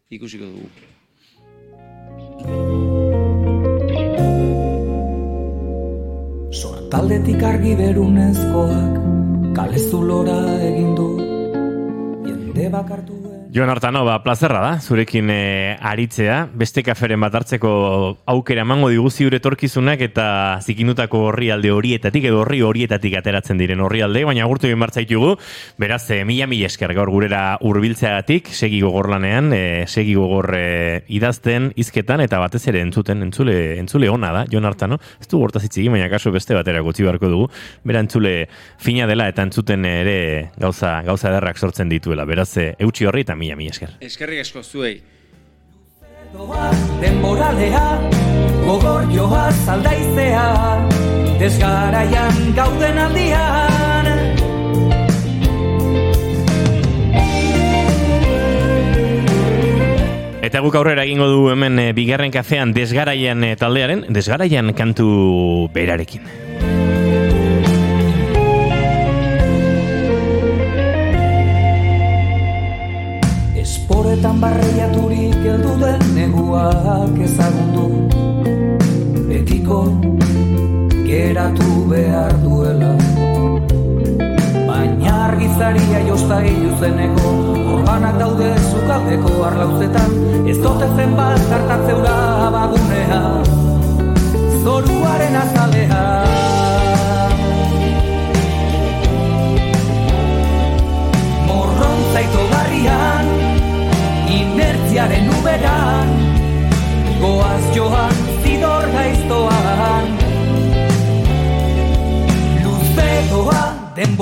ikusiko 0.09 0.49
dugu. 0.49 0.92
Sortaldetik 6.61 7.43
argi 7.43 7.73
berunezkoak 7.79 9.01
kalezulora 9.57 10.39
egin 10.69 10.95
du. 10.97 11.09
Jende 12.27 12.69
bakartu 12.77 13.32
Jon 13.53 13.69
Artano, 13.69 14.01
ba, 14.03 14.15
plazerra 14.23 14.63
da, 14.63 14.69
zurekin 14.81 15.27
e, 15.29 15.77
aritzea. 15.77 16.47
Beste 16.57 16.81
kaferen 16.81 17.21
bat 17.21 17.35
hartzeko 17.37 17.69
aukera 18.33 18.63
emango 18.65 18.87
digu 18.89 19.11
ziure 19.13 19.37
etorkizunak 19.37 20.01
eta 20.01 20.23
zikindutako 20.57 21.19
horrialde 21.27 21.69
horietatik 21.69 22.25
edo 22.31 22.39
horri 22.41 22.63
horietatik 22.65 23.13
ateratzen 23.19 23.61
diren 23.61 23.83
horrialde, 23.85 24.23
baina 24.25 24.41
agurtu 24.47 24.65
egin 24.65 24.81
bartzaitugu. 24.81 25.35
Beraz, 25.77 26.01
e, 26.09 26.23
mila 26.25 26.47
mila 26.49 26.65
esker 26.65 26.95
gaur 26.97 27.11
gurera 27.13 27.43
hurbiltzeagatik, 27.61 28.49
segi 28.49 28.79
gogor 28.81 29.11
lanean, 29.13 29.51
e, 29.53 29.61
segi 29.85 30.17
gogor 30.17 30.49
e, 30.57 31.03
idazten, 31.13 31.69
hizketan 31.77 32.25
eta 32.25 32.41
batez 32.41 32.63
ere 32.73 32.81
entzuten, 32.81 33.21
entzule, 33.27 33.77
entzule 33.77 34.09
ona 34.09 34.33
da, 34.33 34.43
Jon 34.49 34.65
Artano. 34.65 34.97
Ez 35.21 35.29
du 35.29 35.43
gortaz 35.43 35.61
hitz 35.67 35.77
baina 35.93 36.09
kaso 36.09 36.33
beste 36.33 36.57
batera 36.57 36.81
gutxi 36.81 37.05
beharko 37.05 37.29
dugu. 37.29 37.51
Bera 37.85 38.01
entzule 38.01 38.33
fina 38.81 39.05
dela 39.05 39.29
eta 39.29 39.45
entzuten 39.45 39.85
ere 39.85 40.17
gauza, 40.57 41.03
gauza 41.05 41.29
ederrak 41.29 41.61
sortzen 41.61 41.93
dituela. 41.93 42.25
Beraz, 42.25 42.49
e, 42.57 42.71
eutxi 42.81 43.05
horri 43.05 43.27
eta 43.29 43.37
mila 43.43 43.59
mila 43.59 43.75
esker. 43.75 43.97
Eskerrik 43.99 44.45
asko 44.45 44.63
zuei. 44.63 45.01
denboralea 47.01 47.83
gogor 48.65 49.03
joa 49.13 49.51
zaldaizea 49.65 50.45
desgaraian 51.39 52.39
gauden 52.57 52.97
aldian 52.97 54.09
Eta 60.43 60.59
guk 60.61 60.75
aurrera 60.75 61.05
egingo 61.05 61.25
du 61.31 61.45
hemen 61.49 61.79
e, 61.79 61.85
bigarren 61.97 62.33
kafean 62.33 62.73
desgaraian 62.75 63.45
e, 63.47 63.55
taldearen, 63.57 64.03
desgaraian 64.13 64.73
kantu 64.77 65.07
berarekin. 65.73 66.27
Esporetan 74.23 74.39
barreiaturik 74.39 75.35
heldu 75.43 75.71
den 75.83 76.03
neguak 76.15 77.17
ezagundu 77.25 77.87
Betiko 79.27 79.79
geratu 81.03 81.67
behar 81.89 82.31
duela. 82.39 82.93
Baina 84.69 85.17
argizaria 85.25 86.05
josta 86.07 86.39
iluzeneko 86.39 87.35
Orbanak 87.75 88.15
daude 88.23 88.53
zukaldeko 88.71 89.43
arlauzetan. 89.49 90.15
Ez 90.47 90.57
dote 90.63 90.87
zenbat 90.95 91.43
hartatzeura 91.57 92.15
bagunea 92.55 93.21
Zoruaren 94.63 95.35
azalea 95.43 96.32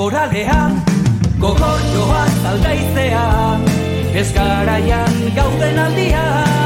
denboralea 0.02 0.70
Gogor 1.38 1.82
joan 1.94 2.32
zaldaizea 2.42 3.22
Ezgaraian 4.18 5.22
gauden 5.36 5.78
aldian 5.78 6.61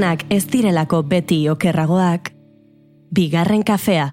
bigarrenak 0.00 0.32
ez 0.32 0.46
direlako 0.48 1.02
beti 1.02 1.48
okerragoak, 1.50 2.30
bigarren 3.12 3.62
kafea. 3.62 4.10